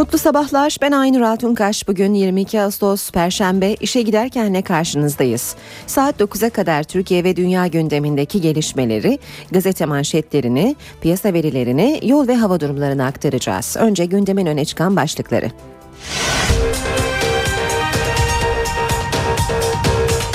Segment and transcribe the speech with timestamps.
[0.00, 0.76] Mutlu sabahlar.
[0.82, 1.88] Ben Aynur Altunkaş.
[1.88, 5.56] Bugün 22 Ağustos Perşembe işe giderkenle karşınızdayız.
[5.86, 9.18] Saat 9'a kadar Türkiye ve dünya gündemindeki gelişmeleri,
[9.50, 13.76] gazete manşetlerini, piyasa verilerini, yol ve hava durumlarını aktaracağız.
[13.78, 15.50] Önce gündemin öne çıkan başlıkları.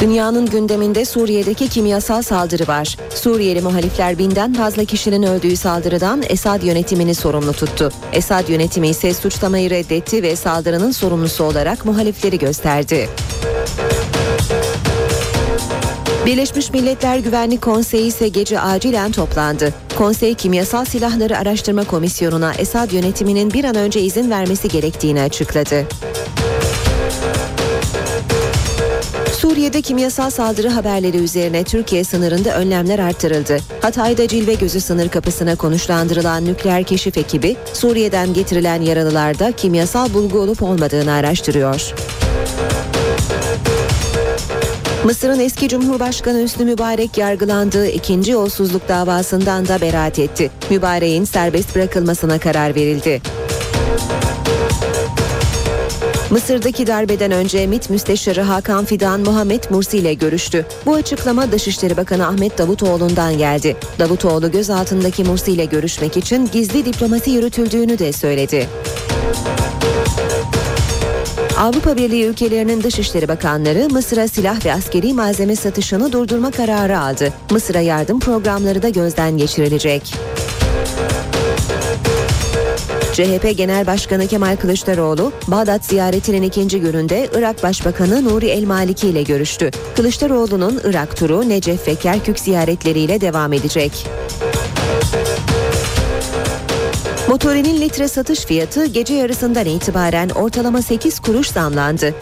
[0.05, 2.97] Dünyanın gündeminde Suriye'deki kimyasal saldırı var.
[3.15, 7.91] Suriyeli muhalifler binden fazla kişinin öldüğü saldırıdan Esad yönetimini sorumlu tuttu.
[8.13, 13.09] Esad yönetimi ise suçlamayı reddetti ve saldırının sorumlusu olarak muhalifleri gösterdi.
[16.25, 19.73] Birleşmiş Milletler Güvenlik Konseyi ise gece acilen toplandı.
[19.97, 25.85] Konsey Kimyasal Silahları Araştırma Komisyonu'na Esad yönetiminin bir an önce izin vermesi gerektiğini açıkladı.
[29.45, 33.57] Suriye'de kimyasal saldırı haberleri üzerine Türkiye sınırında önlemler arttırıldı.
[33.81, 40.63] Hatay'da Cilve Gözü sınır kapısına konuşlandırılan nükleer keşif ekibi Suriye'den getirilen yaralılarda kimyasal bulgu olup
[40.63, 41.93] olmadığını araştırıyor.
[45.03, 50.51] Mısır'ın eski Cumhurbaşkanı Hüsnü Mübarek yargılandığı ikinci yolsuzluk davasından da beraat etti.
[50.69, 53.21] Mübarek'in serbest bırakılmasına karar verildi.
[56.29, 60.65] Mısır'daki darbeden önce MİT Müsteşarı Hakan Fidan Muhammed Mursi ile görüştü.
[60.85, 63.77] Bu açıklama Dışişleri Bakanı Ahmet Davutoğlu'ndan geldi.
[63.99, 68.67] Davutoğlu gözaltındaki Mursi ile görüşmek için gizli diplomasi yürütüldüğünü de söyledi.
[71.57, 77.33] Avrupa Birliği ülkelerinin Dışişleri Bakanları Mısır'a silah ve askeri malzeme satışını durdurma kararı aldı.
[77.51, 80.13] Mısır'a yardım programları da gözden geçirilecek.
[83.15, 89.23] CHP Genel Başkanı Kemal Kılıçdaroğlu, Bağdat ziyaretinin ikinci gününde Irak Başbakanı Nuri El Maliki ile
[89.23, 89.71] görüştü.
[89.95, 94.07] Kılıçdaroğlu'nun Irak turu Necef ve Kerkük ziyaretleriyle devam edecek.
[97.27, 102.13] Motorinin litre satış fiyatı gece yarısından itibaren ortalama 8 kuruş zamlandı.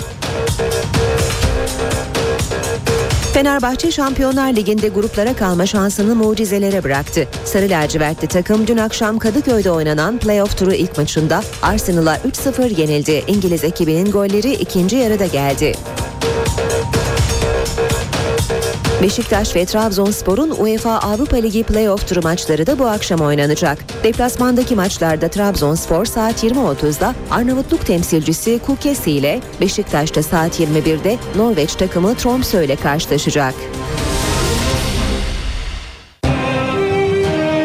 [3.44, 7.28] Fenerbahçe Şampiyonlar Ligi'nde gruplara kalma şansını mucizelere bıraktı.
[7.46, 13.24] Sarı lacivertli takım dün akşam Kadıköy'de oynanan playoff turu ilk maçında Arsenal'a 3-0 yenildi.
[13.28, 15.74] İngiliz ekibinin golleri ikinci yarıda geldi.
[19.04, 23.78] Beşiktaş ve Trabzonspor'un UEFA Avrupa Ligi playoff turu maçları da bu akşam oynanacak.
[24.04, 32.66] Deplasmandaki maçlarda Trabzonspor saat 20.30'da Arnavutluk temsilcisi Kukesi ile Beşiktaş'ta saat 21'de Norveç takımı Tromsø
[32.66, 33.54] ile karşılaşacak.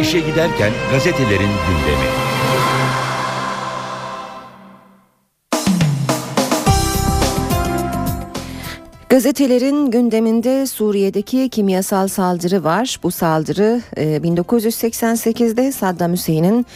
[0.01, 2.28] İşe giderken gazetelerin gündemi.
[9.19, 12.99] Gazetelerin gündeminde Suriye'deki kimyasal saldırı var.
[13.03, 16.67] Bu saldırı 1988'de e, Saddam Hüseyin'in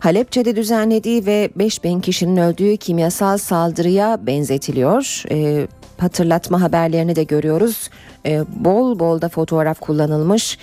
[0.00, 5.22] Halepçe'de düzenlediği ve 5000 kişinin öldüğü kimyasal saldırıya benzetiliyor.
[5.30, 5.66] E,
[5.98, 7.90] hatırlatma haberlerini de görüyoruz.
[8.26, 10.58] E, bol bol da fotoğraf kullanılmış.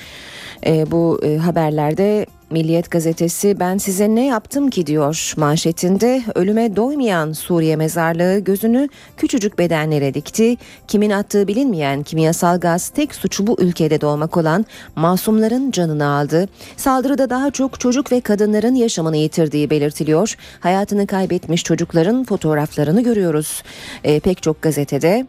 [0.65, 8.39] Bu haberlerde Milliyet gazetesi ben size ne yaptım ki diyor manşetinde ölüme doymayan Suriye mezarlığı
[8.39, 10.57] gözünü küçücük bedenlere dikti.
[10.87, 16.47] Kimin attığı bilinmeyen kimyasal gaz tek suçu bu ülkede doğmak olan masumların canını aldı.
[16.77, 20.35] Saldırıda daha çok çocuk ve kadınların yaşamını yitirdiği belirtiliyor.
[20.59, 23.63] Hayatını kaybetmiş çocukların fotoğraflarını görüyoruz
[24.03, 25.25] e, pek çok gazetede.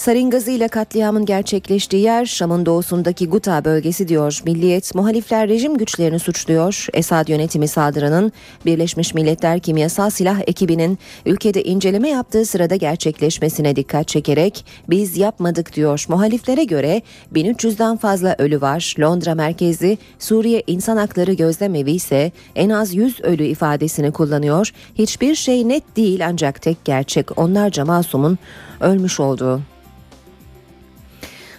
[0.00, 4.40] Sarin gazıyla katliamın gerçekleştiği yer Şam'ın doğusundaki Guta bölgesi diyor.
[4.44, 6.86] Milliyet muhalifler rejim güçlerini suçluyor.
[6.94, 8.32] Esad yönetimi saldırının
[8.66, 16.04] Birleşmiş Milletler Kimyasal Silah ekibinin ülkede inceleme yaptığı sırada gerçekleşmesine dikkat çekerek biz yapmadık diyor.
[16.08, 17.02] Muhaliflere göre
[17.34, 18.94] 1300'den fazla ölü var.
[19.00, 24.70] Londra merkezli Suriye İnsan Hakları Gözlemevi ise en az 100 ölü ifadesini kullanıyor.
[24.94, 28.38] Hiçbir şey net değil ancak tek gerçek onlarca masumun
[28.80, 29.60] ölmüş olduğu.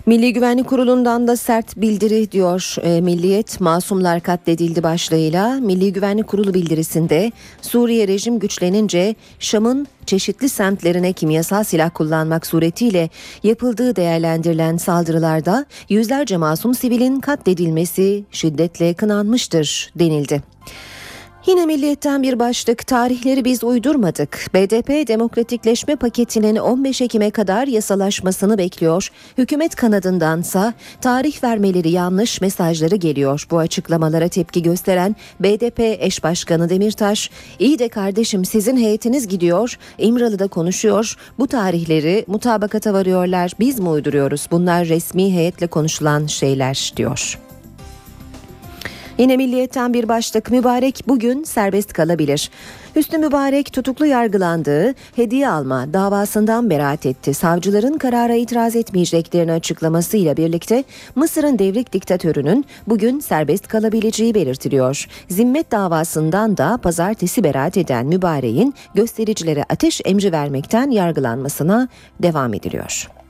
[0.06, 5.60] Milli Güvenlik Kurulu'ndan da sert bildiri diyor e, Milliyet masumlar katledildi başlığıyla.
[5.60, 7.32] Milli Güvenlik Kurulu bildirisinde
[7.62, 13.10] Suriye rejim güçlenince Şam'ın çeşitli semtlerine kimyasal silah kullanmak suretiyle
[13.44, 20.44] yapıldığı değerlendirilen saldırılarda yüzlerce masum sivilin katledilmesi şiddetle kınanmıştır denildi.
[21.48, 24.46] Yine milliyetten bir başlık tarihleri biz uydurmadık.
[24.54, 29.10] BDP demokratikleşme paketinin 15 Ekim'e kadar yasalaşmasını bekliyor.
[29.38, 33.48] Hükümet kanadındansa tarih vermeleri yanlış mesajları geliyor.
[33.52, 37.30] Bu açıklamalara tepki gösteren BDP eş başkanı Demirtaş,
[37.60, 41.16] iyi de kardeşim sizin heyetiniz gidiyor, İmralı'da konuşuyor.
[41.40, 43.52] Bu tarihleri mutabakata varıyorlar.
[43.60, 44.48] Biz mi uyduruyoruz?
[44.52, 47.40] Bunlar resmi heyetle konuşulan şeyler diyor.
[49.18, 52.52] Yine milliyetten bir başlık mübarek bugün serbest kalabilir.
[52.96, 57.34] Hüsnü Mübarek tutuklu yargılandığı hediye alma davasından beraat etti.
[57.34, 60.84] Savcıların karara itiraz etmeyeceklerini açıklamasıyla birlikte
[61.16, 65.08] Mısır'ın devrik diktatörünün bugün serbest kalabileceği belirtiliyor.
[65.30, 71.88] Zimmet davasından da pazartesi beraat eden Mübarek'in göstericilere ateş emri vermekten yargılanmasına
[72.20, 73.21] devam ediliyor.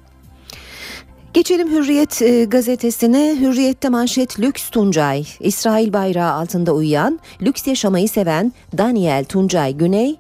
[1.33, 3.35] Geçelim Hürriyet e, gazetesine.
[3.39, 5.25] Hürriyette manşet Lüks Tuncay.
[5.39, 10.15] İsrail bayrağı altında uyuyan, lüks yaşamayı seven Daniel Tuncay Güney,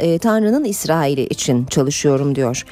[0.00, 2.64] e, Tanrı'nın İsrail'i için çalışıyorum diyor.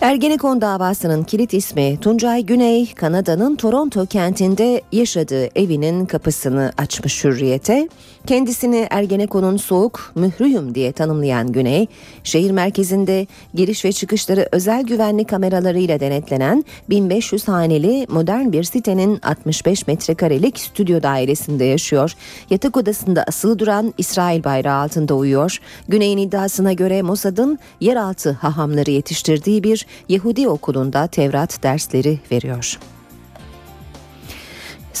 [0.00, 7.88] Ergenekon davasının kilit ismi Tuncay Güney, Kanada'nın Toronto kentinde yaşadığı evinin kapısını açmış hürriyete.
[8.26, 11.86] Kendisini Ergenekon'un soğuk mührüyüm diye tanımlayan Güney,
[12.24, 19.86] şehir merkezinde giriş ve çıkışları özel güvenlik kameralarıyla denetlenen 1500 haneli modern bir sitenin 65
[19.86, 22.12] metrekarelik stüdyo dairesinde yaşıyor.
[22.50, 25.58] Yatak odasında asılı duran İsrail bayrağı altında uyuyor.
[25.88, 32.78] Güney'in iddiasına göre Mossad'ın yeraltı hahamları yetiştirdiği bir Yahudi okulunda Tevrat dersleri veriyor.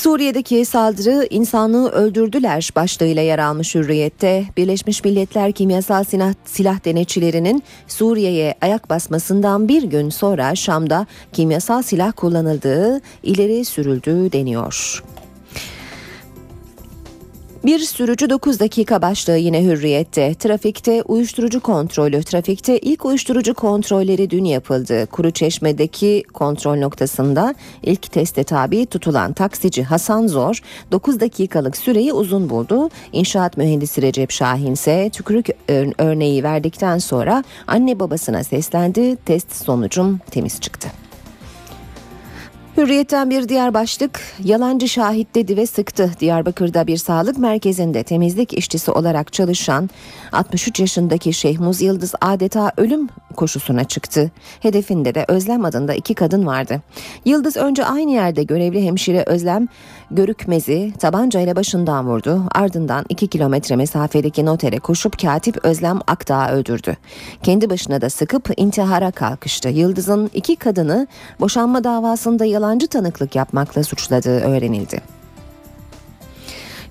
[0.00, 4.44] Suriye'deki saldırı insanlığı öldürdüler başlığıyla yer almış hürriyette.
[4.56, 12.12] Birleşmiş Milletler kimyasal silah, silah denetçilerinin Suriye'ye ayak basmasından bir gün sonra Şam'da kimyasal silah
[12.12, 15.04] kullanıldığı ileri sürüldüğü deniyor.
[17.64, 20.34] Bir sürücü 9 dakika başlığı yine hürriyette.
[20.34, 22.22] Trafikte uyuşturucu kontrolü.
[22.22, 25.06] Trafikte ilk uyuşturucu kontrolleri dün yapıldı.
[25.06, 30.62] Kuru Çeşme'deki kontrol noktasında ilk teste tabi tutulan taksici Hasan Zor
[30.92, 32.90] 9 dakikalık süreyi uzun buldu.
[33.12, 35.46] İnşaat mühendisi Recep Şahin ise tükürük
[35.98, 39.16] örneği verdikten sonra anne babasına seslendi.
[39.16, 40.88] Test sonucum temiz çıktı.
[42.76, 46.10] Hürriyetten bir diğer başlık yalancı şahit dedi ve sıktı.
[46.20, 49.90] Diyarbakır'da bir sağlık merkezinde temizlik işçisi olarak çalışan
[50.32, 54.30] 63 yaşındaki Şehmuz Yıldız adeta ölüm koşusuna çıktı.
[54.60, 56.82] Hedefinde de Özlem adında iki kadın vardı.
[57.24, 59.68] Yıldız önce aynı yerde görevli hemşire Özlem
[60.10, 62.42] Görükmez'i tabancayla başından vurdu.
[62.54, 66.96] Ardından 2 kilometre mesafedeki notere koşup katip Özlem Akdağ'ı öldürdü.
[67.42, 69.68] Kendi başına da sıkıp intihara kalkıştı.
[69.68, 71.06] Yıldız'ın iki kadını
[71.40, 75.00] boşanma davasında yalancı tanıklık yapmakla suçladığı öğrenildi.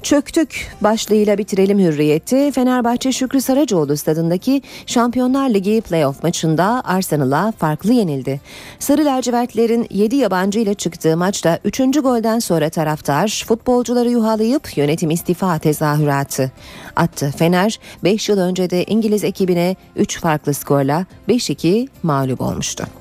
[0.04, 2.52] Çöktük başlığıyla bitirelim hürriyeti.
[2.52, 8.42] Fenerbahçe Şükrü Saracoğlu stadındaki Şampiyonlar Ligi playoff maçında Arsenal'a farklı yenildi.
[8.80, 11.80] Sarı lacivertlerin 7 yabancı ile çıktığı maçta 3.
[11.80, 16.52] golden sonra taraftar futbolcuları yuhalayıp yönetim istifa tezahüratı
[16.96, 17.34] attı.
[17.38, 22.99] Fener 5 yıl önce de İngiliz ekibine 3 farklı skorla 5-2 mağlup olmuştu.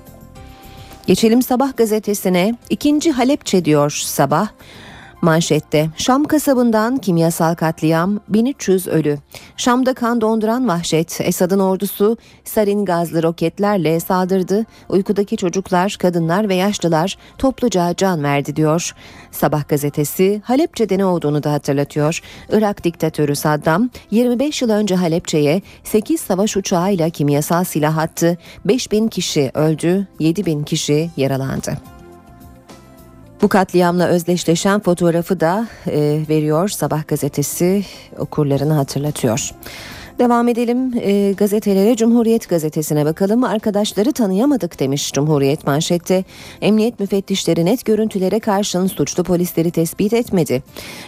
[1.09, 2.55] Geçelim Sabah gazetesine.
[2.71, 4.49] İkinci Halepçe diyor Sabah.
[5.23, 9.19] Manşette Şam kasabından kimyasal katliam 1300 ölü.
[9.57, 14.67] Şam'da kan donduran vahşet Esad'ın ordusu sarin gazlı roketlerle saldırdı.
[14.89, 18.95] Uykudaki çocuklar, kadınlar ve yaşlılar topluca can verdi diyor.
[19.31, 22.21] Sabah gazetesi Halepçe'de ne olduğunu da hatırlatıyor.
[22.53, 28.39] Irak diktatörü Saddam 25 yıl önce Halepçe'ye 8 savaş uçağıyla kimyasal silah attı.
[28.65, 31.98] 5000 kişi öldü, 7000 kişi yaralandı.
[33.43, 37.85] Bu katliamla özdeşleşen fotoğrafı da e, veriyor Sabah gazetesi
[38.19, 39.51] okurlarını hatırlatıyor.
[40.19, 43.45] Devam edelim e, gazetelere Cumhuriyet gazetesine bakalım.
[43.45, 46.25] Arkadaşları tanıyamadık demiş Cumhuriyet manşette.
[46.61, 50.63] Emniyet müfettişleri net görüntülere karşın suçlu polisleri tespit etmedi.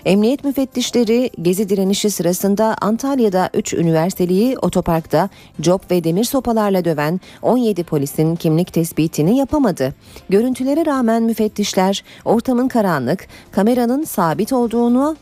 [0.05, 5.29] Emniyet müfettişleri gezi direnişi sırasında Antalya'da 3 üniversiteliyi otoparkta
[5.61, 9.95] cop ve demir sopalarla döven 17 polisin kimlik tespitini yapamadı.
[10.29, 15.17] Görüntülere rağmen müfettişler ortamın karanlık, kameranın sabit olduğunu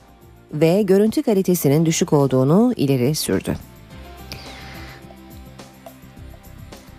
[0.52, 3.67] ve görüntü kalitesinin düşük olduğunu ileri sürdü.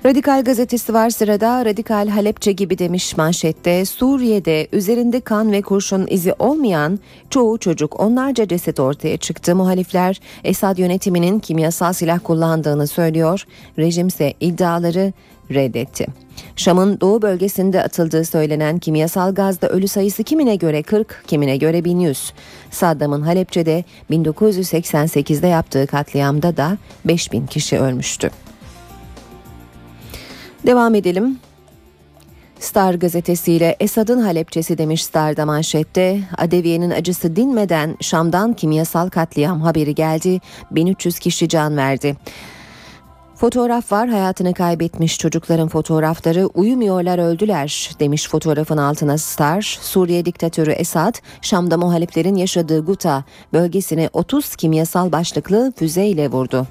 [0.05, 1.65] Radikal gazetesi var sırada.
[1.65, 3.85] Radikal Halepçe gibi demiş manşette.
[3.85, 9.55] Suriye'de üzerinde kan ve kurşun izi olmayan çoğu çocuk onlarca ceset ortaya çıktı.
[9.55, 13.45] Muhalifler Esad yönetiminin kimyasal silah kullandığını söylüyor.
[13.77, 15.13] Rejim ise iddiaları
[15.51, 16.07] reddetti.
[16.55, 22.33] Şam'ın doğu bölgesinde atıldığı söylenen kimyasal gazda ölü sayısı kimine göre 40, kimine göre 1100.
[22.71, 28.29] Saddam'ın Halepçe'de 1988'de yaptığı katliamda da 5000 kişi ölmüştü.
[30.65, 31.39] Devam edelim.
[32.59, 36.19] Star gazetesiyle Esad'ın Halepçesi demiş Star'da manşette.
[36.37, 40.39] Adeviye'nin acısı dinmeden Şam'dan kimyasal katliam haberi geldi.
[40.71, 42.15] 1300 kişi can verdi.
[43.35, 49.79] Fotoğraf var hayatını kaybetmiş çocukların fotoğrafları uyumuyorlar öldüler demiş fotoğrafın altına Star.
[49.81, 53.23] Suriye diktatörü Esad Şam'da muhaliflerin yaşadığı Guta
[53.53, 56.67] bölgesine 30 kimyasal başlıklı füzeyle vurdu.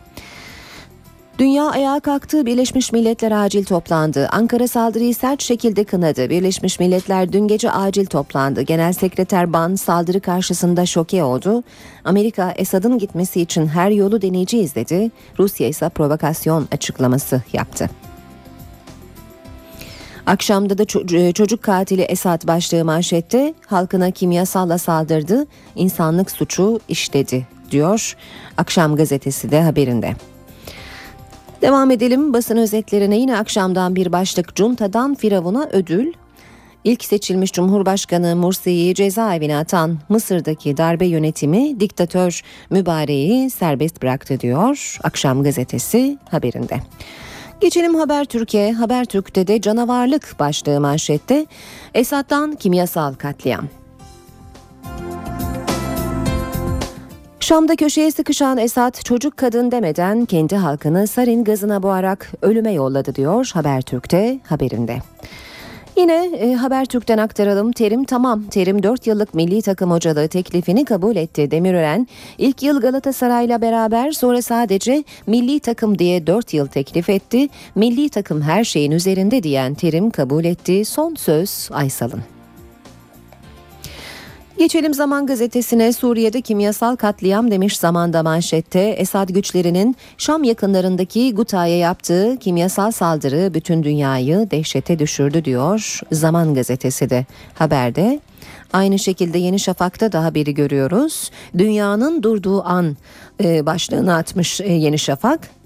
[1.38, 4.28] Dünya ayağa kalktı, Birleşmiş Milletler acil toplandı.
[4.32, 6.30] Ankara saldırıyı sert şekilde kınadı.
[6.30, 8.62] Birleşmiş Milletler dün gece acil toplandı.
[8.62, 11.62] Genel Sekreter Ban saldırı karşısında şoke oldu.
[12.04, 15.10] Amerika Esad'ın gitmesi için her yolu deneyeceğiz dedi.
[15.38, 17.90] Rusya ise provokasyon açıklaması yaptı.
[20.26, 20.84] Akşamda da
[21.32, 28.16] çocuk katili Esad başlığı manşette halkına kimyasalla saldırdı, insanlık suçu işledi diyor.
[28.56, 30.14] Akşam gazetesi de haberinde.
[31.62, 36.12] Devam edelim basın özetlerine yine akşamdan bir başlık Cunta'dan Firavun'a ödül.
[36.84, 45.42] İlk seçilmiş Cumhurbaşkanı Mursi'yi cezaevine atan Mısır'daki darbe yönetimi diktatör Mübareği serbest bıraktı diyor Akşam
[45.42, 46.76] gazetesi haberinde.
[47.60, 48.72] Geçelim Haber Türkiye.
[48.72, 51.46] Haber Türk'te de canavarlık başlığı manşette.
[51.94, 53.68] Esad'dan kimyasal katliam.
[57.48, 63.50] Şam'da köşeye sıkışan Esad çocuk kadın demeden kendi halkını sarin gazına boğarak ölüme yolladı diyor
[63.54, 64.98] Habertürk'te haberinde.
[65.96, 67.72] Yine e, Habertürk'ten aktaralım.
[67.72, 68.42] Terim tamam.
[68.42, 71.50] Terim 4 yıllık milli takım hocalığı teklifini kabul etti.
[71.50, 77.48] Demirören ilk yıl Galatasaray'la beraber sonra sadece milli takım diye 4 yıl teklif etti.
[77.74, 80.84] Milli takım her şeyin üzerinde diyen Terim kabul etti.
[80.84, 82.37] Son söz Aysal'ın.
[84.58, 88.80] Geçelim Zaman Gazetesi'ne Suriye'de kimyasal katliam demiş zamanda manşette.
[88.80, 97.10] Esad güçlerinin Şam yakınlarındaki Guta'ya yaptığı kimyasal saldırı bütün dünyayı dehşete düşürdü diyor Zaman Gazetesi
[97.10, 98.20] de haberde.
[98.72, 101.30] Aynı şekilde Yeni Şafak'ta da haberi görüyoruz.
[101.58, 102.96] Dünyanın durduğu an
[103.44, 105.57] e, başlığını atmış e, Yeni Şafak.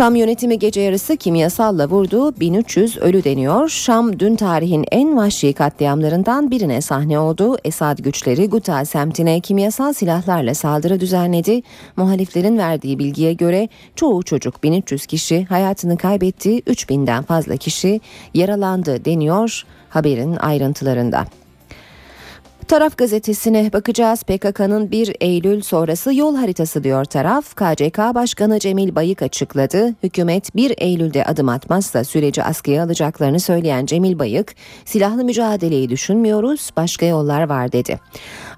[0.00, 3.68] Şam yönetimi gece yarısı kimyasalla vurdu 1300 ölü deniyor.
[3.68, 7.56] Şam dün tarihin en vahşi katliamlarından birine sahne oldu.
[7.64, 11.62] Esad güçleri Guta semtine kimyasal silahlarla saldırı düzenledi.
[11.96, 18.00] Muhaliflerin verdiği bilgiye göre çoğu çocuk 1300 kişi hayatını kaybetti 3000'den fazla kişi
[18.34, 21.26] yaralandı deniyor haberin ayrıntılarında.
[22.70, 24.22] Taraf gazetesine bakacağız.
[24.22, 27.54] PKK'nın 1 Eylül sonrası yol haritası diyor taraf.
[27.54, 29.94] KCK Başkanı Cemil Bayık açıkladı.
[30.02, 37.06] Hükümet 1 Eylül'de adım atmazsa süreci askıya alacaklarını söyleyen Cemil Bayık, silahlı mücadeleyi düşünmüyoruz, başka
[37.06, 38.00] yollar var dedi.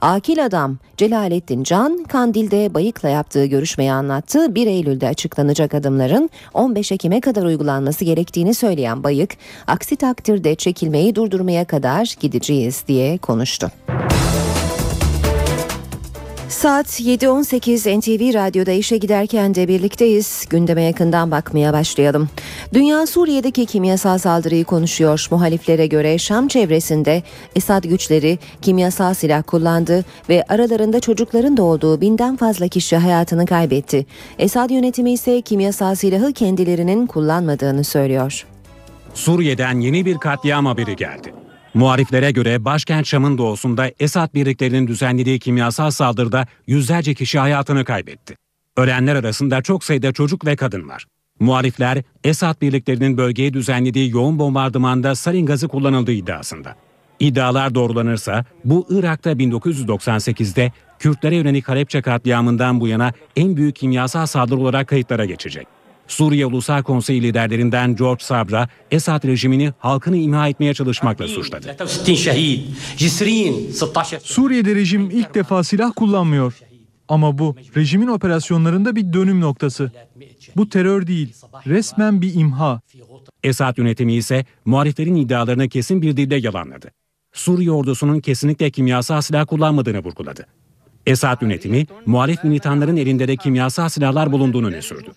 [0.01, 4.55] Akil adam Celalettin Can, Kandil'de Bayık'la yaptığı görüşmeyi anlattı.
[4.55, 11.65] 1 Eylül'de açıklanacak adımların 15 Ekim'e kadar uygulanması gerektiğini söyleyen Bayık, aksi takdirde çekilmeyi durdurmaya
[11.65, 13.71] kadar gideceğiz diye konuştu.
[16.63, 20.45] Saat 7.18 NTV Radyo'da işe giderken de birlikteyiz.
[20.51, 22.29] Gündeme yakından bakmaya başlayalım.
[22.75, 25.27] Dünya Suriye'deki kimyasal saldırıyı konuşuyor.
[25.31, 27.23] Muhaliflere göre Şam çevresinde
[27.57, 34.07] Esad güçleri kimyasal silah kullandı ve aralarında çocukların da olduğu binden fazla kişi hayatını kaybetti.
[34.39, 38.47] Esad yönetimi ise kimyasal silahı kendilerinin kullanmadığını söylüyor.
[39.15, 41.42] Suriye'den yeni bir katliam haberi geldi.
[41.75, 48.37] Muhariflere göre başkent Şam'ın doğusunda Esad birliklerinin düzenlediği kimyasal saldırıda yüzlerce kişi hayatını kaybetti.
[48.77, 51.07] Ölenler arasında çok sayıda çocuk ve kadın var.
[51.41, 56.77] Muharifler Esad birliklerinin bölgeye düzenlediği yoğun bombardımanda sarin gazı kullanıldığı iddiasında.
[57.21, 64.61] İddialar doğrulanırsa bu Irak'ta 1998'de Kürtlere yönelik Halepçe katliamından bu yana en büyük kimyasal saldırı
[64.61, 65.67] olarak kayıtlara geçecek.
[66.09, 71.77] Suriye Ulusal Konseyi liderlerinden George Sabra, Esad rejimini halkını imha etmeye çalışmakla suçladı.
[74.23, 76.59] Suriye'de rejim ilk defa silah kullanmıyor.
[77.09, 79.93] Ama bu rejimin operasyonlarında bir dönüm noktası.
[80.57, 81.35] Bu terör değil,
[81.67, 82.81] resmen bir imha.
[83.43, 86.91] Esad yönetimi ise muhaliflerin iddialarını kesin bir dille yalanladı.
[87.33, 90.47] Suriye ordusunun kesinlikle kimyasal silah kullanmadığını vurguladı.
[91.07, 95.11] Esad yönetimi muhalif militanların elinde de kimyasal silahlar bulunduğunu öne sürdü.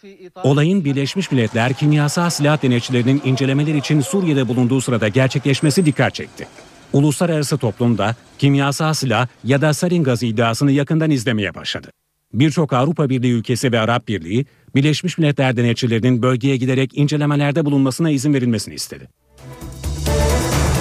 [0.43, 6.47] Olayın Birleşmiş Milletler kimyasal silah denetçilerinin incelemeler için Suriye'de bulunduğu sırada gerçekleşmesi dikkat çekti.
[6.93, 11.91] Uluslararası toplumda kimyasal silah ya da sarin gazı iddiasını yakından izlemeye başladı.
[12.33, 18.33] Birçok Avrupa Birliği ülkesi ve Arap Birliği, Birleşmiş Milletler denetçilerinin bölgeye giderek incelemelerde bulunmasına izin
[18.33, 19.07] verilmesini istedi.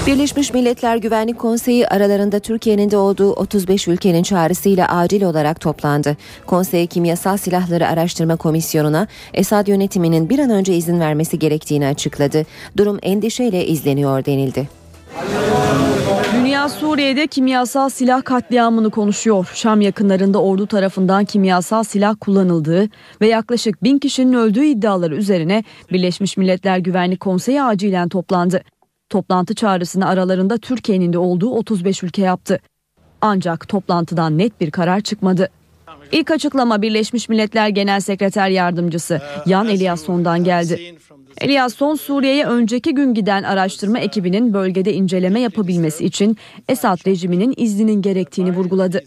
[0.07, 6.17] Birleşmiş Milletler Güvenlik Konseyi aralarında Türkiye'nin de olduğu 35 ülkenin çağrısıyla acil olarak toplandı.
[6.47, 12.47] Konsey Kimyasal Silahları Araştırma Komisyonu'na Esad yönetiminin bir an önce izin vermesi gerektiğini açıkladı.
[12.77, 14.69] Durum endişeyle izleniyor denildi.
[16.35, 19.51] Dünya Suriye'de kimyasal silah katliamını konuşuyor.
[19.55, 22.89] Şam yakınlarında ordu tarafından kimyasal silah kullanıldığı
[23.21, 28.63] ve yaklaşık bin kişinin öldüğü iddiaları üzerine Birleşmiş Milletler Güvenlik Konseyi acilen toplandı.
[29.11, 32.61] Toplantı çağrısını aralarında Türkiye'nin de olduğu 35 ülke yaptı.
[33.21, 35.49] Ancak toplantıdan net bir karar çıkmadı.
[36.13, 40.97] İlk açıklama Birleşmiş Milletler Genel Sekreter Yardımcısı Yan Eliasson'dan geldi.
[41.41, 46.37] Eliasson Suriye'ye önceki gün giden araştırma ekibinin bölgede inceleme yapabilmesi için
[46.69, 49.03] Esad rejiminin izninin gerektiğini vurguladı.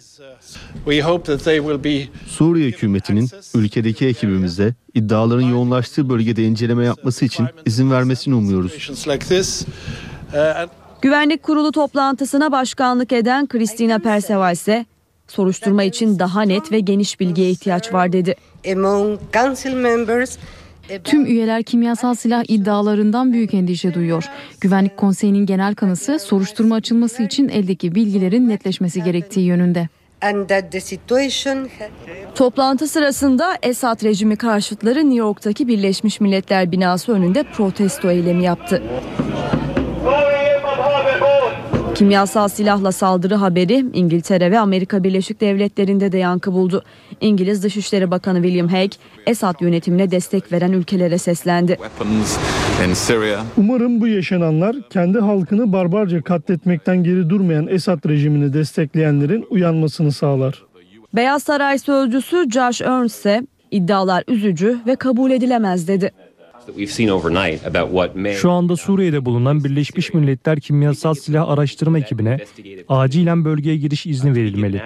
[2.28, 8.74] Suriye hükümetinin ülkedeki ekibimize iddiaların yoğunlaştığı bölgede inceleme yapması için izin vermesini umuyoruz.
[11.02, 14.86] Güvenlik Kurulu toplantısına başkanlık eden Christina Perseval ise
[15.28, 18.36] soruşturma için daha net ve geniş bilgiye ihtiyaç var dedi.
[21.04, 24.30] Tüm üyeler kimyasal silah iddialarından büyük endişe duyuyor.
[24.62, 29.88] Güvenlik Konseyi'nin genel kanısı soruşturma açılması için eldeki bilgilerin netleşmesi gerektiği yönünde.
[32.36, 38.84] Toplantı sırasında Esad rejimi karşıtları New York'taki Birleşmiş Milletler binası önünde protesto eylemi yaptı.
[41.98, 46.84] Kimyasal silahla saldırı haberi İngiltere ve Amerika Birleşik Devletleri'nde de yankı buldu.
[47.22, 51.78] İngiliz Dışişleri Bakanı William Hague, Esad yönetimine destek veren ülkelere seslendi.
[53.58, 60.64] Umarım bu yaşananlar kendi halkını barbarca katletmekten geri durmayan Esad rejimini destekleyenlerin uyanmasını sağlar.
[61.14, 66.12] Beyaz Saray sözcüsü Josh Ernst ise iddialar üzücü ve kabul edilemez dedi.
[68.34, 72.38] Şu anda Suriye'de bulunan Birleşmiş Milletler Kimyasal Silah Araştırma Ekibine
[72.90, 74.82] acilen bölgeye giriş izni verilmeli.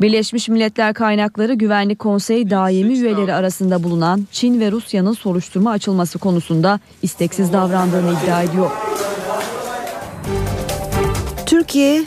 [0.00, 6.80] Birleşmiş Milletler Kaynakları Güvenlik Konseyi daimi üyeleri arasında bulunan Çin ve Rusya'nın soruşturma açılması konusunda
[7.02, 8.70] isteksiz davrandığını iddia ediyor.
[11.46, 12.04] Türkiye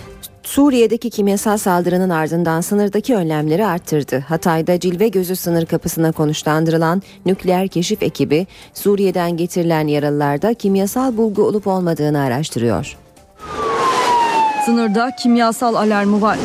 [0.52, 4.20] Suriye'deki kimyasal saldırının ardından sınırdaki önlemleri arttırdı.
[4.28, 11.68] Hatay'da Cilve Gözü sınır kapısına konuşlandırılan nükleer keşif ekibi Suriye'den getirilen yaralılarda kimyasal bulgu olup
[11.68, 12.98] olmadığını araştırıyor.
[14.66, 16.38] Sınırda kimyasal alarmı var.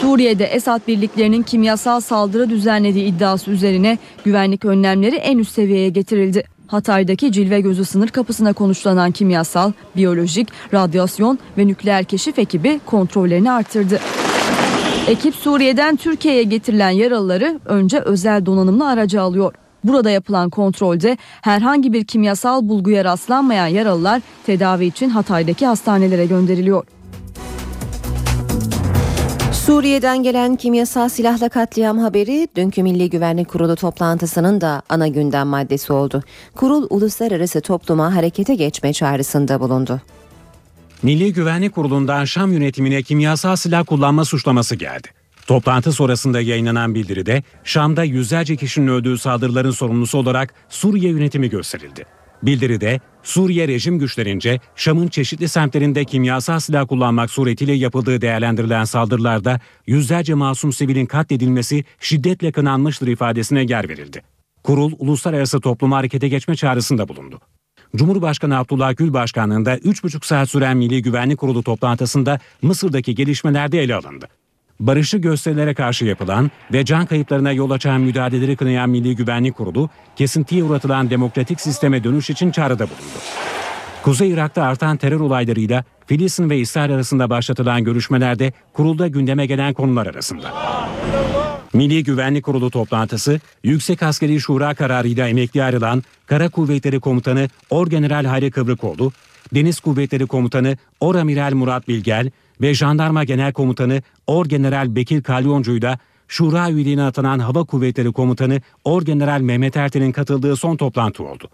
[0.00, 6.44] Suriye'de Esad birliklerinin kimyasal saldırı düzenlediği iddiası üzerine güvenlik önlemleri en üst seviyeye getirildi.
[6.68, 14.00] Hatay'daki Cilve Gözü sınır kapısına konuşlanan kimyasal, biyolojik, radyasyon ve nükleer keşif ekibi kontrollerini artırdı.
[15.08, 19.54] Ekip Suriye'den Türkiye'ye getirilen yaralıları önce özel donanımlı araca alıyor.
[19.84, 26.97] Burada yapılan kontrolde herhangi bir kimyasal bulguya rastlanmayan yaralılar tedavi için Hatay'daki hastanelere gönderiliyor.
[29.68, 35.92] Suriye'den gelen kimyasal silahla katliam haberi dünkü Milli Güvenlik Kurulu toplantısının da ana gündem maddesi
[35.92, 36.22] oldu.
[36.56, 40.00] Kurul uluslararası topluma harekete geçme çağrısında bulundu.
[41.02, 45.08] Milli Güvenlik Kurulu'ndan Şam yönetimine kimyasal silah kullanma suçlaması geldi.
[45.46, 52.06] Toplantı sonrasında yayınlanan bildiride Şam'da yüzlerce kişinin öldüğü saldırıların sorumlusu olarak Suriye yönetimi gösterildi.
[52.42, 60.34] Bildiride Suriye rejim güçlerince Şam'ın çeşitli semtlerinde kimyasal silah kullanmak suretiyle yapıldığı değerlendirilen saldırılarda yüzlerce
[60.34, 64.22] masum sivilin katledilmesi şiddetle kınanmıştır ifadesine yer verildi.
[64.64, 67.40] Kurul uluslararası topluma harekete geçme çağrısında bulundu.
[67.96, 74.28] Cumhurbaşkanı Abdullah Gül başkanlığında 3,5 saat süren Milli Güvenlik Kurulu toplantısında Mısır'daki gelişmelerde ele alındı.
[74.80, 80.64] Barışçı gösterilere karşı yapılan ve can kayıplarına yol açan müdahaleleri kınayan Milli Güvenlik Kurulu, kesintiye
[80.64, 83.18] uğratılan demokratik sisteme dönüş için çağrıda bulundu.
[84.02, 90.06] Kuzey Irak'ta artan terör olaylarıyla Filistin ve İsrail arasında başlatılan görüşmelerde kurulda gündeme gelen konular
[90.06, 90.54] arasında.
[91.72, 98.50] Milli Güvenlik Kurulu toplantısı, Yüksek Askeri Şura kararıyla emekli ayrılan Kara Kuvvetleri Komutanı Orgeneral Hayri
[98.50, 99.12] Kıvrıkoğlu,
[99.54, 102.30] Deniz Kuvvetleri Komutanı Oramiral Murat Bilgel
[102.60, 109.40] ve Jandarma Genel Komutanı Orgeneral Bekir Kalyoncu'yu da Şura üyeliğine atanan Hava Kuvvetleri Komutanı Orgeneral
[109.40, 111.50] Mehmet Erten'in katıldığı son toplantı oldu.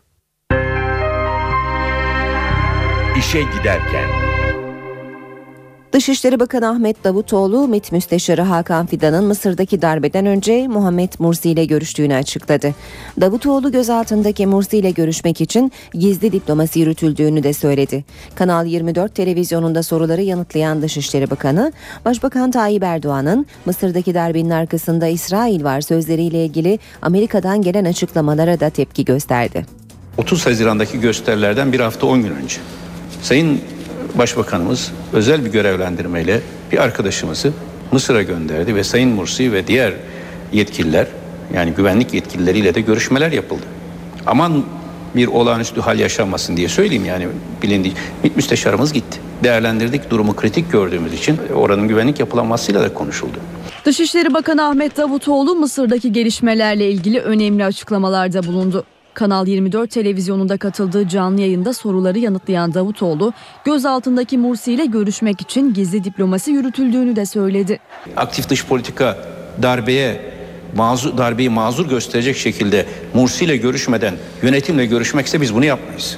[3.19, 4.34] İşe giderken
[5.95, 12.15] Dışişleri Bakanı Ahmet Davutoğlu, MİT Müsteşarı Hakan Fidan'ın Mısır'daki darbeden önce Muhammed Mursi ile görüştüğünü
[12.15, 12.75] açıkladı.
[13.21, 18.05] Davutoğlu gözaltındaki Mursi ile görüşmek için gizli diplomasi yürütüldüğünü de söyledi.
[18.35, 21.73] Kanal 24 televizyonunda soruları yanıtlayan Dışişleri Bakanı,
[22.05, 29.05] Başbakan Tayyip Erdoğan'ın Mısır'daki darbenin arkasında İsrail var sözleriyle ilgili Amerika'dan gelen açıklamalara da tepki
[29.05, 29.67] gösterdi.
[30.19, 32.57] 30 Haziran'daki gösterilerden bir hafta 10 gün önce
[33.23, 33.61] Sayın
[34.15, 36.41] Başbakanımız özel bir görevlendirmeyle
[36.73, 37.53] bir arkadaşımızı
[37.93, 39.93] Mısır'a gönderdi ve Sayın Mursi ve diğer
[40.53, 41.07] yetkililer
[41.55, 43.63] yani güvenlik yetkilileriyle de görüşmeler yapıldı.
[44.27, 44.65] Aman
[45.17, 47.29] bir olağanüstü hal yaşanmasın diye söyleyeyim yani
[47.63, 47.93] bilindiği
[48.37, 49.21] müsteşarımız gitti.
[49.45, 53.39] Değerlendirdik durumu kritik gördüğümüz için oranın güvenlik yapılanmasıyla da konuşuldu.
[53.85, 58.85] Dışişleri Bakanı Ahmet Davutoğlu Mısır'daki gelişmelerle ilgili önemli açıklamalarda bulundu.
[59.15, 63.33] Kanal 24 televizyonunda katıldığı canlı yayında soruları yanıtlayan Davutoğlu,
[63.65, 67.79] gözaltındaki Mursi ile görüşmek için gizli diplomasi yürütüldüğünü de söyledi.
[68.17, 69.19] Aktif dış politika
[69.63, 70.21] darbeye
[70.77, 76.17] mazur, darbeyi mazur gösterecek şekilde Mursi ile görüşmeden yönetimle görüşmekse biz bunu yapmayız.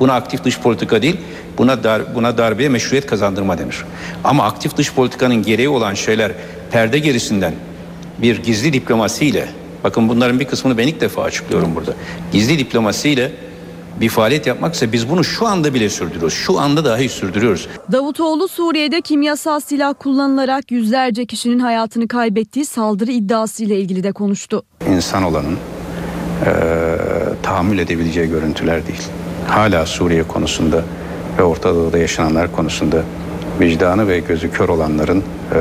[0.00, 1.16] Buna aktif dış politika değil,
[1.58, 3.84] buna dar, buna darbeye meşruiyet kazandırma denir.
[4.24, 6.32] Ama aktif dış politikanın gereği olan şeyler
[6.70, 7.54] perde gerisinden
[8.18, 9.48] bir gizli diplomasiyle
[9.86, 11.94] Bakın bunların bir kısmını ben ilk defa açıklıyorum burada.
[12.32, 13.32] Gizli diplomasiyle
[14.00, 16.34] bir faaliyet yapmaksa biz bunu şu anda bile sürdürüyoruz.
[16.34, 17.68] Şu anda dahi sürdürüyoruz.
[17.92, 24.62] Davutoğlu Suriye'de kimyasal silah kullanılarak yüzlerce kişinin hayatını kaybettiği saldırı iddiası ile ilgili de konuştu.
[24.90, 25.56] İnsan olanın
[26.46, 26.50] e,
[27.42, 29.02] tahammül edebileceği görüntüler değil.
[29.48, 30.82] Hala Suriye konusunda
[31.38, 33.02] ve Orta Doğu'da yaşananlar konusunda
[33.60, 35.58] vicdanı ve gözü kör olanların e,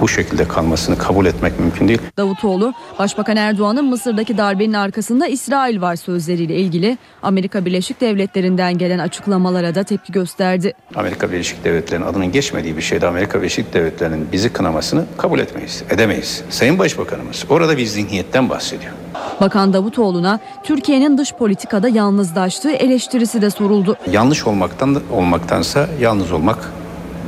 [0.00, 2.00] bu şekilde kalmasını kabul etmek mümkün değil.
[2.16, 9.74] Davutoğlu, Başbakan Erdoğan'ın Mısır'daki darbenin arkasında İsrail var sözleriyle ilgili Amerika Birleşik Devletleri'nden gelen açıklamalara
[9.74, 10.72] da tepki gösterdi.
[10.94, 16.42] Amerika Birleşik Devletleri'nin adının geçmediği bir şeyde Amerika Birleşik Devletleri'nin bizi kınamasını kabul etmeyiz, edemeyiz.
[16.50, 18.92] Sayın Başbakanımız orada bir zihniyetten bahsediyor.
[19.40, 23.96] Bakan Davutoğlu'na Türkiye'nin dış politikada yalnızlaştığı eleştirisi de soruldu.
[24.10, 26.72] Yanlış olmaktan olmaktansa yalnız olmak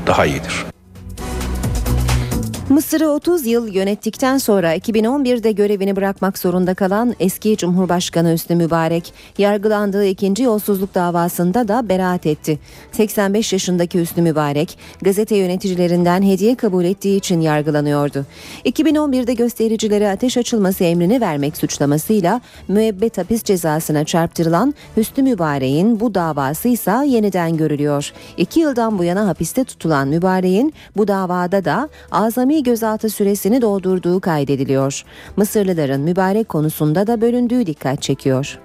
[0.07, 0.74] daha iyidir.
[2.75, 10.07] Mısır'ı 30 yıl yönettikten sonra 2011'de görevini bırakmak zorunda kalan eski Cumhurbaşkanı Hüsnü Mübarek yargılandığı
[10.07, 12.59] ikinci yolsuzluk davasında da beraat etti.
[12.93, 18.27] 85 yaşındaki Hüsnü Mübarek gazete yöneticilerinden hediye kabul ettiği için yargılanıyordu.
[18.65, 26.69] 2011'de göstericilere ateş açılması emrini vermek suçlamasıyla müebbet hapis cezasına çarptırılan Hüsnü Mübarek'in bu davası
[26.69, 28.13] ise yeniden görülüyor.
[28.37, 35.03] İki yıldan bu yana hapiste tutulan Mübarek'in bu davada da azami gözaltı süresini doldurduğu kaydediliyor.
[35.37, 38.59] Mısırlıların mübarek konusunda da bölündüğü dikkat çekiyor.